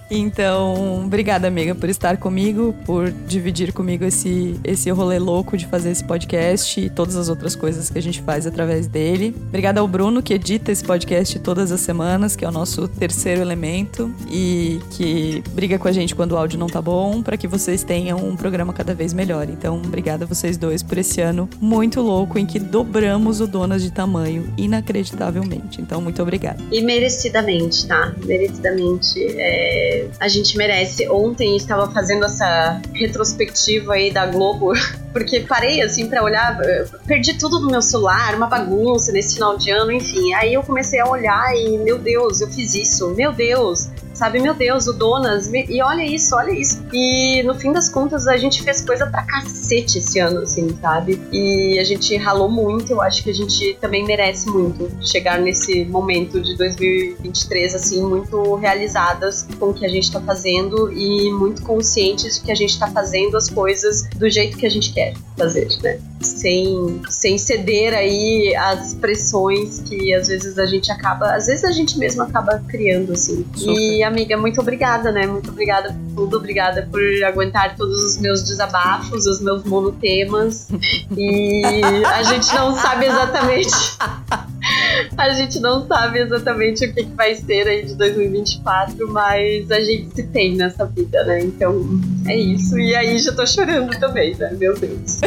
então, 0.09 1.03
obrigada, 1.05 1.47
amiga, 1.47 1.73
por 1.73 1.89
estar 1.89 2.17
comigo, 2.17 2.75
por 2.85 3.09
dividir 3.11 3.73
comigo 3.73 4.03
esse, 4.03 4.59
esse 4.63 4.89
rolê 4.91 5.17
louco 5.17 5.57
de 5.57 5.65
fazer 5.65 5.91
esse 5.91 6.03
podcast 6.03 6.79
e 6.79 6.89
todas 6.89 7.15
as 7.15 7.27
outras 7.27 7.55
coisas 7.55 7.89
que 7.89 7.97
a 7.97 8.01
gente 8.01 8.21
faz 8.21 8.45
através 8.45 8.87
dele. 8.87 9.35
Obrigada 9.47 9.79
ao 9.79 9.87
Bruno, 9.87 10.21
que 10.21 10.33
edita 10.33 10.71
esse 10.71 10.83
podcast 10.83 11.39
todas 11.39 11.71
as 11.71 11.81
semanas, 11.81 12.35
que 12.35 12.45
é 12.45 12.47
o 12.47 12.51
nosso 12.51 12.87
terceiro 12.87 13.41
elemento 13.41 14.13
e 14.29 14.79
que 14.91 15.43
briga 15.51 15.79
com 15.79 15.87
a 15.87 15.91
gente 15.91 16.13
quando 16.13 16.33
o 16.33 16.37
áudio 16.37 16.59
não 16.59 16.67
tá 16.67 16.81
bom, 16.81 17.23
para 17.23 17.37
que 17.37 17.47
vocês 17.47 17.83
tenham 17.83 18.19
um 18.19 18.35
programa 18.35 18.73
cada 18.73 18.93
vez 18.93 19.13
melhor. 19.13 19.49
Então, 19.49 19.77
obrigada 19.77 20.25
a 20.25 20.27
vocês 20.27 20.57
dois 20.57 20.83
por 20.83 20.97
esse 20.97 21.21
ano 21.21 21.49
muito 21.59 22.01
louco 22.01 22.37
em 22.37 22.45
que 22.45 22.59
dobramos 22.59 23.41
o 23.41 23.47
Donas 23.47 23.81
de 23.81 23.91
tamanho 23.91 24.53
inacreditavelmente. 24.57 25.81
Então, 25.81 25.99
muito 26.01 26.21
obrigada. 26.21 26.61
E 26.71 26.81
merecidamente, 26.81 27.87
tá? 27.87 28.13
Merecidamente 28.23 29.25
é, 29.37 29.94
a 30.19 30.27
gente 30.27 30.57
merece. 30.57 31.07
Ontem 31.09 31.55
estava 31.55 31.89
fazendo 31.91 32.25
essa 32.25 32.81
retrospectiva 32.93 33.93
aí 33.93 34.11
da 34.11 34.25
Globo, 34.25 34.73
porque 35.13 35.41
parei 35.41 35.81
assim 35.81 36.07
para 36.07 36.23
olhar, 36.23 36.57
perdi 37.05 37.37
tudo 37.37 37.59
no 37.59 37.67
meu 37.67 37.81
celular, 37.81 38.35
uma 38.35 38.47
bagunça 38.47 39.11
nesse 39.11 39.35
final 39.35 39.57
de 39.57 39.71
ano, 39.71 39.91
enfim. 39.91 40.33
Aí 40.33 40.53
eu 40.53 40.63
comecei 40.63 40.99
a 40.99 41.07
olhar 41.07 41.55
e, 41.55 41.77
meu 41.77 41.97
Deus, 41.97 42.41
eu 42.41 42.47
fiz 42.47 42.75
isso, 42.75 43.09
meu 43.11 43.31
Deus, 43.31 43.89
sabe? 44.15 44.39
Meu 44.39 44.53
Deus, 44.53 44.87
o 44.87 44.93
Donas, 44.93 45.51
e 45.53 45.81
olha 45.81 46.03
isso, 46.03 46.35
olha 46.35 46.51
isso. 46.51 46.83
E 46.91 47.43
no 47.43 47.53
fim 47.53 47.71
das 47.71 47.89
contas, 47.89 48.27
a 48.27 48.37
gente 48.37 48.63
fez 48.63 48.81
coisa 48.81 49.05
pra 49.05 49.23
cacete 49.23 49.99
esse 49.99 50.19
ano, 50.19 50.39
assim, 50.39 50.75
sabe? 50.81 51.21
E 51.31 51.77
a 51.79 51.83
gente 51.83 52.15
ralou 52.15 52.49
muito, 52.49 52.91
eu 52.91 53.01
acho 53.01 53.23
que 53.23 53.29
a 53.29 53.33
gente 53.33 53.77
também 53.79 54.05
merece 54.05 54.47
muito 54.49 54.89
chegar 55.01 55.39
nesse 55.39 55.85
momento 55.85 56.41
de 56.41 56.55
2023, 56.55 57.75
assim, 57.75 58.01
muito 58.03 58.55
realizadas 58.55 59.47
com 59.59 59.69
o 59.69 59.73
que 59.73 59.85
a 59.85 59.89
gente 59.89 60.11
tá 60.11 60.21
fazendo 60.21 60.91
e 60.91 61.31
muito 61.31 61.61
conscientes 61.61 62.35
de 62.35 62.41
que 62.41 62.51
a 62.51 62.55
gente 62.55 62.79
tá 62.79 62.87
fazendo 62.87 63.35
as 63.35 63.49
coisas 63.49 64.07
do 64.15 64.29
jeito 64.29 64.57
que 64.57 64.65
a 64.65 64.69
gente 64.69 64.93
quer 64.93 65.13
fazer, 65.37 65.67
né? 65.83 65.99
Sem, 66.21 67.01
sem 67.09 67.37
ceder 67.37 67.93
aí 67.93 68.55
às 68.55 68.93
pressões 68.93 69.79
que 69.79 70.13
às 70.13 70.27
vezes 70.27 70.57
a 70.57 70.65
gente 70.65 70.91
acaba, 70.91 71.35
às 71.35 71.47
vezes 71.47 71.63
a 71.63 71.71
gente 71.71 71.97
mesmo 71.97 72.21
acaba 72.23 72.63
criando, 72.67 73.13
assim. 73.13 73.45
E, 73.57 74.03
amiga, 74.05 74.37
muito 74.37 74.59
obrigada, 74.61 75.11
né? 75.11 75.25
Muito 75.25 75.51
obrigada 75.51 75.89
por 75.89 76.15
tudo, 76.15 76.37
obrigada 76.37 76.87
por 76.91 77.01
aguentar 77.25 77.75
todos 77.75 78.03
os 78.03 78.17
meus 78.19 78.43
desabafos, 78.43 79.25
os 79.25 79.41
meus 79.41 79.63
monotemas. 79.63 80.67
e 81.15 81.61
a 82.05 82.23
gente 82.23 82.53
não 82.53 82.75
sabe 82.75 83.05
exatamente. 83.05 83.69
a 85.17 85.29
gente 85.31 85.59
não 85.59 85.85
sabe 85.87 86.19
exatamente 86.19 86.85
o 86.85 86.93
que, 86.93 87.03
que 87.03 87.13
vai 87.15 87.35
ser 87.35 87.67
aí 87.67 87.85
de 87.85 87.95
2024, 87.95 89.11
mas 89.11 89.69
a 89.71 89.81
gente 89.81 90.13
se 90.15 90.23
tem 90.23 90.55
nessa 90.55 90.85
vida, 90.85 91.23
né? 91.23 91.43
Então 91.43 91.85
é 92.27 92.35
isso. 92.35 92.77
E 92.77 92.95
aí 92.95 93.17
já 93.19 93.33
tô 93.33 93.45
chorando 93.45 93.97
também, 93.99 94.35
né? 94.35 94.55
Meu 94.57 94.77
Deus. 94.77 95.19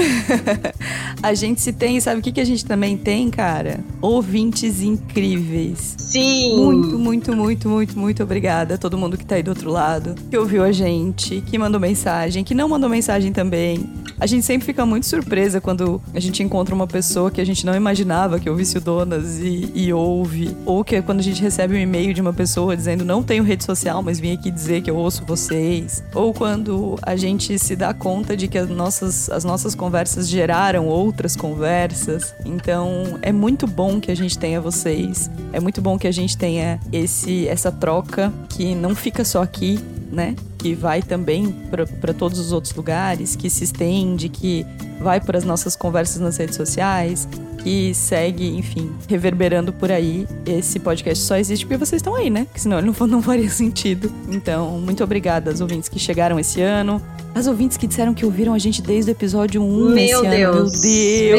a 1.22 1.34
gente 1.34 1.60
se 1.60 1.72
tem, 1.72 2.00
sabe 2.00 2.20
o 2.20 2.22
que, 2.22 2.32
que 2.32 2.40
a 2.40 2.44
gente 2.44 2.64
também 2.64 2.96
tem, 2.96 3.30
cara? 3.30 3.80
Ouvintes 4.00 4.82
incríveis. 4.82 5.94
Sim! 5.98 6.56
Muito, 6.56 6.98
muito, 6.98 7.36
muito, 7.36 7.68
muito, 7.68 7.98
muito 7.98 8.22
obrigada 8.22 8.74
a 8.74 8.78
todo 8.78 8.96
mundo 8.96 9.16
que 9.16 9.24
tá 9.24 9.36
aí 9.36 9.42
do 9.42 9.50
outro 9.50 9.70
lado, 9.70 10.14
que 10.30 10.36
ouviu 10.36 10.64
a 10.64 10.72
gente, 10.72 11.40
que 11.42 11.58
mandou 11.58 11.80
mensagem, 11.80 12.44
que 12.44 12.54
não 12.54 12.68
mandou 12.68 12.88
mensagem 12.88 13.32
também. 13.32 13.88
A 14.20 14.26
gente 14.26 14.44
sempre 14.44 14.66
fica 14.66 14.84
muito 14.84 15.06
surpresa 15.06 15.60
quando 15.60 16.02
a 16.12 16.18
gente 16.18 16.42
encontra 16.42 16.74
uma 16.74 16.86
pessoa 16.86 17.30
que 17.30 17.40
a 17.40 17.46
gente 17.46 17.64
não 17.64 17.74
imaginava 17.74 18.40
que 18.40 18.50
ouvisse 18.50 18.76
o 18.76 18.80
Donas 18.80 19.38
e, 19.38 19.70
e 19.74 19.92
ouve. 19.92 20.56
Ou 20.66 20.82
que 20.82 20.96
é 20.96 21.02
quando 21.02 21.20
a 21.20 21.22
gente 21.22 21.40
recebe 21.40 21.74
um 21.74 21.78
e-mail 21.78 22.12
de 22.12 22.20
uma 22.20 22.32
pessoa 22.32 22.76
dizendo 22.76 23.04
não 23.04 23.22
tenho 23.22 23.44
rede 23.44 23.64
social, 23.64 24.02
mas 24.02 24.18
vim 24.18 24.32
aqui 24.32 24.50
dizer 24.50 24.82
que 24.82 24.90
eu 24.90 24.96
ouço 24.96 25.24
vocês. 25.24 26.02
Ou 26.14 26.34
quando 26.34 26.98
a 27.02 27.14
gente 27.14 27.58
se 27.60 27.76
dá 27.76 27.94
conta 27.94 28.36
de 28.36 28.48
que 28.48 28.58
as 28.58 28.68
nossas, 28.68 29.30
as 29.30 29.44
nossas 29.44 29.74
conversas 29.74 30.28
geraram 30.28 30.86
outras 30.86 31.36
conversas. 31.36 32.34
Então 32.44 33.18
é 33.22 33.30
muito 33.30 33.66
bom 33.66 34.00
que 34.00 34.10
a 34.10 34.16
gente 34.16 34.36
tenha 34.36 34.60
vocês. 34.60 35.30
É 35.52 35.60
muito 35.60 35.80
bom 35.80 35.96
que 35.96 36.08
a 36.08 36.12
gente 36.12 36.36
tenha 36.36 36.80
esse, 36.92 37.46
essa 37.46 37.70
troca 37.70 38.32
que 38.48 38.74
não 38.74 38.96
fica 38.96 39.24
só 39.24 39.42
aqui, 39.42 39.78
né? 40.10 40.34
Que 40.58 40.74
vai 40.74 41.02
também 41.02 41.54
para 42.00 42.12
todos 42.12 42.38
os 42.38 42.52
outros 42.52 42.74
lugares, 42.74 43.36
que 43.36 43.48
se 43.48 43.64
estende, 43.64 44.28
que 44.28 44.66
vai 45.00 45.20
para 45.20 45.38
as 45.38 45.44
nossas 45.44 45.76
conversas 45.76 46.20
nas 46.20 46.36
redes 46.36 46.56
sociais, 46.56 47.28
que 47.58 47.92
segue, 47.94 48.56
enfim, 48.56 48.90
reverberando 49.08 49.72
por 49.72 49.90
aí. 49.92 50.26
Esse 50.46 50.78
podcast 50.78 51.22
só 51.24 51.36
existe 51.36 51.66
porque 51.66 51.76
vocês 51.76 52.00
estão 52.00 52.14
aí, 52.14 52.30
né? 52.30 52.46
Que 52.52 52.60
senão 52.60 52.78
ele 52.78 52.90
não, 52.98 53.06
não 53.06 53.22
faria 53.22 53.50
sentido. 53.50 54.10
Então, 54.30 54.78
muito 54.80 55.02
obrigada 55.04 55.50
aos 55.50 55.60
ouvintes 55.60 55.88
que 55.88 55.98
chegaram 55.98 56.38
esse 56.38 56.60
ano. 56.62 57.02
As 57.34 57.46
ouvintes 57.46 57.76
que 57.76 57.86
disseram 57.86 58.14
que 58.14 58.24
ouviram 58.24 58.54
a 58.54 58.58
gente 58.58 58.80
desde 58.82 59.10
o 59.10 59.12
episódio 59.12 59.62
1 59.62 59.90
Meu 59.90 59.96
esse 60.04 60.22
Deus. 60.22 60.24
ano. 60.24 60.54
Meu 60.54 60.64
Deus, 60.70 60.82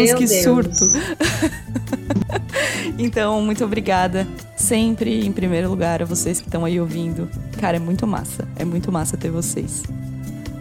Meu 0.09 0.17
que 0.17 0.25
Deus. 0.25 0.43
surto. 0.43 0.85
então, 2.99 3.41
muito 3.41 3.63
obrigada. 3.63 4.27
Sempre 4.57 5.25
em 5.25 5.31
primeiro 5.31 5.69
lugar 5.69 6.01
a 6.01 6.05
vocês 6.05 6.41
que 6.41 6.47
estão 6.47 6.65
aí 6.65 6.79
ouvindo. 6.79 7.29
Cara, 7.59 7.77
é 7.77 7.79
muito 7.79 8.05
massa. 8.05 8.47
É 8.57 8.65
muito 8.65 8.91
massa 8.91 9.15
ter 9.15 9.31
vocês. 9.31 9.83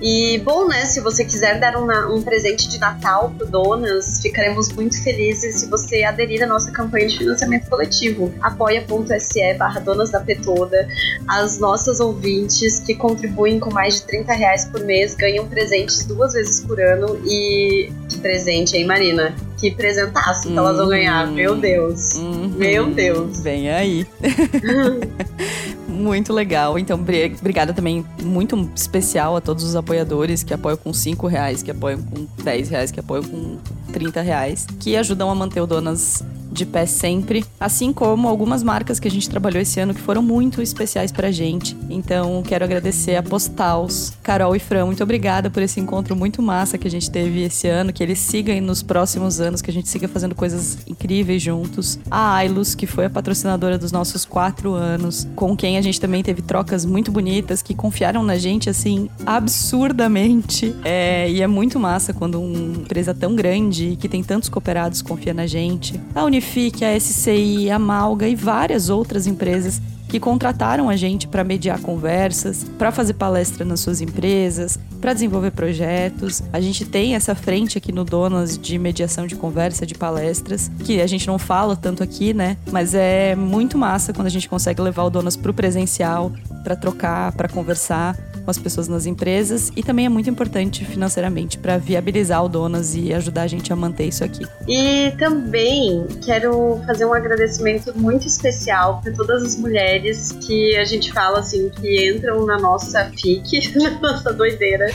E 0.01 0.39
bom, 0.45 0.67
né? 0.69 0.85
Se 0.87 1.01
você 1.01 1.25
quiser 1.25 1.59
dar 1.59 1.77
uma- 1.77 2.07
um 2.13 2.23
presente 2.23 2.69
de 2.69 2.79
Natal 2.79 3.33
pro 3.37 3.47
Donas, 3.47 4.21
ficaremos 4.21 4.71
muito 4.73 5.03
felizes 5.03 5.57
se 5.57 5.67
você 5.69 6.05
aderir 6.05 6.43
à 6.43 6.47
nossa 6.47 6.71
campanha 6.71 7.09
de 7.09 7.19
financiamento 7.19 7.69
coletivo. 7.69 8.33
apoia.se 8.41 9.55
barra 9.55 9.81
Donas 9.81 10.11
da 10.11 10.21
Petoda. 10.21 10.87
As 11.27 11.59
nossas 11.59 11.99
ouvintes 12.01 12.79
que 12.81 12.95
contribuem 12.95 13.59
com 13.59 13.73
mais 13.73 13.97
de 13.97 14.03
30 14.03 14.33
reais 14.33 14.65
por 14.67 14.81
mês 14.85 15.15
ganham 15.15 15.47
presentes 15.49 16.05
duas 16.05 16.33
vezes 16.33 16.61
por 16.61 16.81
ano. 16.81 17.21
E 17.27 17.91
que 18.09 18.19
presente, 18.19 18.77
hein, 18.77 18.87
Marina? 18.87 19.35
Que 19.59 19.71
presentaço 19.73 20.49
que 20.49 20.57
elas 20.57 20.77
vão 20.77 20.89
ganhar. 20.89 21.27
Meu 21.27 21.57
Deus. 21.57 22.15
Uhum. 22.15 22.49
Meu 22.57 22.87
Deus. 22.91 23.41
Vem 23.41 23.69
aí. 23.71 24.07
muito 25.99 26.33
legal. 26.33 26.79
Então, 26.79 26.97
bri- 26.99 27.35
obrigada 27.39 27.73
também, 27.75 28.05
muito 28.23 28.71
especial 28.75 29.37
a 29.37 29.41
todos 29.41 29.65
os 29.65 29.77
apoiadores 29.77 30.43
que 30.43 30.55
apoiam 30.55 30.77
com 30.77 30.93
5 30.93 31.27
reais, 31.27 31.63
que 31.63 31.71
apoiam 31.71 32.01
com 32.03 32.27
10 32.43 32.69
reais, 32.69 32.91
que 32.91 33.01
apoiam 33.01 33.25
com 33.25 33.57
30 33.93 34.21
reais, 34.23 34.67
que 34.81 34.97
ajudam 34.97 35.31
a 35.31 35.35
manter 35.35 35.61
o 35.61 35.67
Donas 35.67 36.23
de 36.51 36.67
pé 36.67 36.87
sempre, 36.87 37.45
assim 37.59 37.93
como 37.93 38.29
algumas 38.29 38.63
marcas 38.63 38.99
que 38.99 39.09
a 39.09 39.11
gente 39.11 39.29
trabalhou 39.29 39.61
esse 39.61 39.81
ano 39.81 39.95
que 39.95 40.01
foram 40.01 40.23
muito 40.23 40.61
especiais 40.63 41.13
pra 41.13 41.31
gente. 41.31 41.77
Então, 41.89 42.43
quero 42.43 42.65
agradecer 42.65 43.17
a 43.17 43.23
Postals, 43.23 44.13
Carol 44.23 44.55
e 44.55 44.59
Fran, 44.59 44.87
muito 44.87 45.03
obrigada 45.03 45.51
por 45.51 45.63
esse 45.63 45.81
encontro 45.81 46.17
muito 46.17 46.43
massa 46.43 46.79
que 46.79 46.89
a 46.89 46.91
gente 46.91 47.11
teve 47.11 47.43
esse 47.43 47.69
ano, 47.69 47.93
que 47.93 48.03
eles 48.03 48.19
sigam 48.19 48.59
nos 48.61 48.83
próximos 48.83 49.41
anos, 49.41 49.61
que 49.61 49.71
a 49.71 49.75
gente 49.75 49.89
siga 49.89 50.09
fazendo 50.09 50.35
coisas 50.35 50.79
incríveis 50.87 51.43
juntos. 51.43 51.99
A 52.11 52.37
Ailus, 52.37 52.75
que 52.75 52.87
foi 52.87 53.07
a 53.07 53.11
patrocinadora 53.11 53.79
dos 53.79 53.93
nossos 53.93 54.25
quatro 54.25 54.73
anos, 54.73 55.27
com 55.35 55.57
quem 55.57 55.77
a 55.77 55.83
gente 55.83 56.01
também 56.01 56.23
teve 56.23 56.43
trocas 56.43 56.85
muito 56.85 57.11
bonitas, 57.11 57.63
que 57.63 57.75
confiaram 57.75 58.23
na 58.23 58.37
gente, 58.37 58.71
assim, 58.71 59.09
absurdamente. 59.27 60.75
É, 60.85 61.31
e 61.31 61.43
é 61.43 61.47
muito 61.47 61.79
massa 61.79 62.13
quando 62.13 62.41
uma 62.41 62.79
empresa 62.79 63.15
tão 63.15 63.35
grande, 63.35 63.97
que 64.01 64.09
tem 64.09 64.23
tantos 64.23 64.49
cooperados, 64.49 65.03
confia 65.03 65.35
na 65.35 65.47
gente. 65.47 66.01
A 66.15 66.23
Unifique, 66.49 66.83
a 66.83 66.99
SCI, 66.99 67.71
a 67.71 67.79
Malga 67.79 68.27
e 68.27 68.35
várias 68.35 68.89
outras 68.89 69.27
empresas 69.27 69.83
que 70.09 70.19
contrataram 70.19 70.89
a 70.89 70.97
gente 70.97 71.29
para 71.29 71.45
mediar 71.45 71.79
conversas, 71.81 72.65
para 72.79 72.91
fazer 72.91 73.13
palestra 73.13 73.67
nas 73.67 73.81
suas 73.81 74.01
empresas, 74.01 74.81
para 74.99 75.13
desenvolver 75.13 75.51
projetos. 75.51 76.43
A 76.51 76.59
gente 76.59 76.87
tem 76.87 77.15
essa 77.15 77.35
frente 77.35 77.77
aqui 77.77 77.93
no 77.93 78.03
Donas 78.03 78.57
de 78.57 78.79
mediação 78.79 79.27
de 79.27 79.37
conversa, 79.37 79.85
de 79.85 79.95
palestras, 79.95 80.71
que 80.85 81.03
a 81.03 81.07
gente 81.07 81.27
não 81.27 81.39
fala 81.39 81.77
tanto 81.77 82.03
aqui, 82.03 82.33
né? 82.33 82.57
Mas 82.73 82.95
é 82.95 83.37
muito 83.37 83.77
massa 83.77 84.15
quando 84.15 84.29
a 84.29 84.31
gente 84.31 84.49
consegue 84.49 84.81
levar 84.81 85.05
o 85.05 85.11
Donas 85.11 85.37
pro 85.37 85.53
presencial, 85.53 86.33
para 86.65 86.75
trocar, 86.75 87.33
para 87.33 87.49
conversar 87.49 88.17
com 88.49 88.51
as 88.51 88.59
pessoas 88.59 88.89
nas 88.89 89.05
empresas 89.05 89.71
e 89.77 89.83
também 89.83 90.07
é 90.07 90.09
muito 90.09 90.31
importante 90.31 90.83
financeiramente 90.83 91.59
para 91.59 91.77
viabilizar 91.77 92.43
o 92.43 92.49
Donas 92.49 92.95
e 92.95 93.13
ajudar 93.13 93.43
a 93.43 93.47
gente 93.47 93.71
a 93.71 93.77
manter 93.77 94.07
isso 94.07 94.25
aqui. 94.25 94.43
E 94.67 95.13
também 95.19 96.07
quero 96.25 96.81
fazer 96.87 97.05
um 97.05 97.13
agradecimento 97.13 97.93
muito 97.95 98.27
especial 98.27 99.03
para 99.03 99.13
todas 99.13 99.43
as 99.43 99.57
mulheres 99.57 100.33
que 100.47 100.75
a 100.79 100.85
gente 100.87 101.13
fala 101.13 101.41
assim, 101.41 101.69
que 101.69 102.11
entram 102.11 102.47
na 102.47 102.57
nossa 102.57 103.11
FIC, 103.11 103.71
na 103.77 103.91
nossa 104.01 104.33
doideira, 104.33 104.87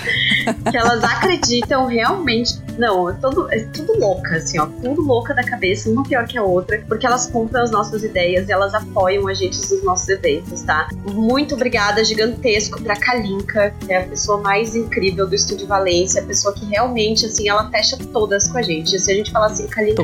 que 0.71 0.75
elas 0.75 1.03
acreditam 1.03 1.85
realmente. 1.85 2.55
Não, 2.77 3.09
é 3.09 3.13
tudo, 3.21 3.47
é 3.51 3.59
tudo 3.65 3.99
louca, 3.99 4.37
assim, 4.37 4.59
ó, 4.59 4.65
tudo 4.65 5.01
louca 5.01 5.33
da 5.33 5.43
cabeça, 5.43 5.89
uma 5.89 6.03
pior 6.03 6.25
que 6.27 6.37
a 6.37 6.43
outra, 6.43 6.81
porque 6.87 7.05
elas 7.05 7.27
compram 7.27 7.61
as 7.63 7.71
nossas 7.71 8.03
ideias 8.03 8.47
e 8.49 8.51
elas 8.51 8.73
apoiam 8.73 9.27
a 9.27 9.33
gente 9.33 9.57
nos 9.59 9.83
nossos 9.83 10.09
eventos, 10.09 10.61
tá? 10.63 10.87
Muito 11.05 11.55
obrigada, 11.55 12.03
gigantesco, 12.03 12.81
pra 12.81 12.95
Kalinka, 12.95 13.73
que 13.79 13.93
é 13.93 14.03
a 14.03 14.07
pessoa 14.07 14.39
mais 14.41 14.75
incrível 14.75 15.27
do 15.27 15.35
Estúdio 15.35 15.67
Valência, 15.67 16.21
a 16.21 16.25
pessoa 16.25 16.53
que 16.53 16.65
realmente, 16.65 17.25
assim, 17.25 17.47
ela 17.49 17.69
fecha 17.69 17.97
todas 18.11 18.47
com 18.47 18.57
a 18.57 18.61
gente. 18.61 18.99
Se 18.99 19.11
a 19.11 19.15
gente 19.15 19.31
falar 19.31 19.47
assim, 19.47 19.67
Kalinka, 19.67 20.01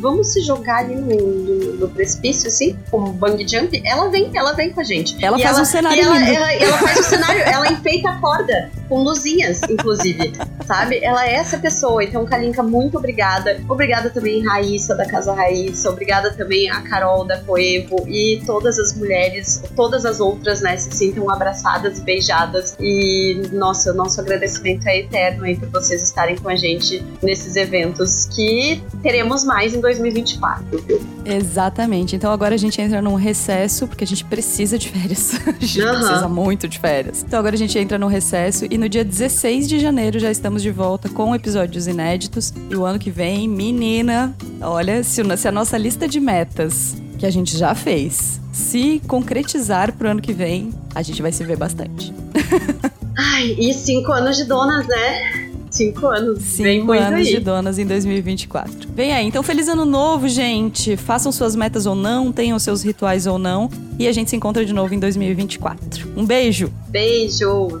vamos 0.00 0.28
se 0.28 0.40
jogar 0.40 0.78
ali 0.78 0.94
no, 0.94 1.16
no- 1.16 1.72
no 1.74 1.88
precipício, 1.88 2.48
assim, 2.48 2.76
como 2.90 3.12
bang 3.12 3.46
jump, 3.48 3.82
ela 3.84 4.08
vem, 4.08 4.30
ela 4.34 4.52
vem 4.52 4.70
com 4.70 4.80
a 4.80 4.84
gente. 4.84 5.16
Ela 5.24 5.38
E 5.38 5.42
faz 5.42 5.58
um 5.58 5.64
cenário 5.64 5.98
e 6.00 6.04
ela, 6.04 6.28
ela, 6.30 6.52
ela 6.54 6.78
faz 6.78 6.98
o 7.00 7.02
cenário, 7.02 7.42
ela 7.42 7.68
enfeita 7.72 8.10
a 8.10 8.18
corda 8.20 8.70
com 8.88 9.02
luzinhas, 9.02 9.60
inclusive, 9.68 10.32
sabe? 10.66 11.00
Ela 11.02 11.26
é 11.26 11.34
essa 11.34 11.58
pessoa. 11.58 12.02
Então, 12.02 12.24
Kalinka, 12.24 12.62
muito 12.62 12.98
obrigada. 12.98 13.60
Obrigada 13.68 14.10
também, 14.10 14.44
Raíssa, 14.44 14.94
da 14.94 15.06
Casa 15.06 15.32
Raíssa. 15.34 15.90
Obrigada 15.90 16.32
também 16.32 16.70
a 16.70 16.80
Carol, 16.82 17.24
da 17.24 17.40
Coevo. 17.40 18.04
E 18.08 18.42
todas 18.46 18.78
as 18.78 18.94
mulheres, 18.94 19.62
todas 19.76 20.04
as 20.04 20.20
outras, 20.20 20.60
né, 20.60 20.76
se 20.76 20.90
sintam 20.90 21.30
abraçadas, 21.30 22.00
beijadas. 22.00 22.76
E, 22.80 23.48
nossa, 23.52 23.92
nosso 23.92 24.20
agradecimento 24.20 24.86
é 24.86 25.00
eterno 25.00 25.44
aí 25.44 25.56
por 25.56 25.68
vocês 25.68 26.02
estarem 26.02 26.36
com 26.36 26.48
a 26.48 26.56
gente 26.56 27.04
nesses 27.22 27.56
eventos 27.56 28.26
que 28.26 28.82
teremos 29.02 29.44
mais 29.44 29.74
em 29.74 29.80
2024, 29.80 30.78
viu? 30.86 31.13
Exatamente. 31.24 32.16
Então 32.16 32.30
agora 32.32 32.54
a 32.54 32.58
gente 32.58 32.80
entra 32.80 33.00
num 33.00 33.14
recesso, 33.14 33.86
porque 33.86 34.04
a 34.04 34.06
gente 34.06 34.24
precisa 34.24 34.78
de 34.78 34.88
férias. 34.88 35.34
a 35.46 35.52
gente 35.52 35.80
Aham. 35.80 35.98
precisa 35.98 36.28
muito 36.28 36.68
de 36.68 36.78
férias. 36.78 37.24
Então 37.26 37.38
agora 37.38 37.54
a 37.54 37.58
gente 37.58 37.78
entra 37.78 37.98
num 37.98 38.06
recesso 38.06 38.66
e 38.70 38.76
no 38.76 38.88
dia 38.88 39.04
16 39.04 39.68
de 39.68 39.78
janeiro 39.78 40.18
já 40.18 40.30
estamos 40.30 40.62
de 40.62 40.70
volta 40.70 41.08
com 41.08 41.34
episódios 41.34 41.86
inéditos. 41.86 42.52
E 42.70 42.76
o 42.76 42.84
ano 42.84 42.98
que 42.98 43.10
vem, 43.10 43.48
menina, 43.48 44.34
olha, 44.60 45.02
se 45.02 45.22
a 45.46 45.52
nossa 45.52 45.78
lista 45.78 46.06
de 46.08 46.20
metas 46.20 46.96
que 47.18 47.26
a 47.26 47.30
gente 47.30 47.56
já 47.56 47.74
fez, 47.74 48.40
se 48.52 49.00
concretizar 49.06 49.92
pro 49.92 50.08
ano 50.08 50.20
que 50.20 50.32
vem, 50.32 50.70
a 50.94 51.02
gente 51.02 51.22
vai 51.22 51.32
se 51.32 51.44
ver 51.44 51.56
bastante. 51.56 52.12
Ai, 53.16 53.54
e 53.58 53.72
cinco 53.72 54.12
anos 54.12 54.36
de 54.36 54.44
donas, 54.44 54.86
né? 54.86 55.43
Cinco 55.74 56.06
anos. 56.06 56.42
Cinco 56.44 56.92
anos 56.92 57.26
de 57.26 57.40
donas 57.40 57.78
em 57.80 57.86
2024. 57.86 58.88
Vem 58.94 59.12
aí. 59.12 59.26
Então, 59.26 59.42
feliz 59.42 59.66
ano 59.66 59.84
novo, 59.84 60.28
gente. 60.28 60.96
Façam 60.96 61.32
suas 61.32 61.56
metas 61.56 61.84
ou 61.84 61.96
não, 61.96 62.30
tenham 62.30 62.56
seus 62.60 62.84
rituais 62.84 63.26
ou 63.26 63.40
não. 63.40 63.68
E 63.98 64.06
a 64.06 64.12
gente 64.12 64.30
se 64.30 64.36
encontra 64.36 64.64
de 64.64 64.72
novo 64.72 64.94
em 64.94 65.00
2024. 65.00 66.12
Um 66.16 66.24
beijo. 66.24 66.72
Beijo. 66.88 67.80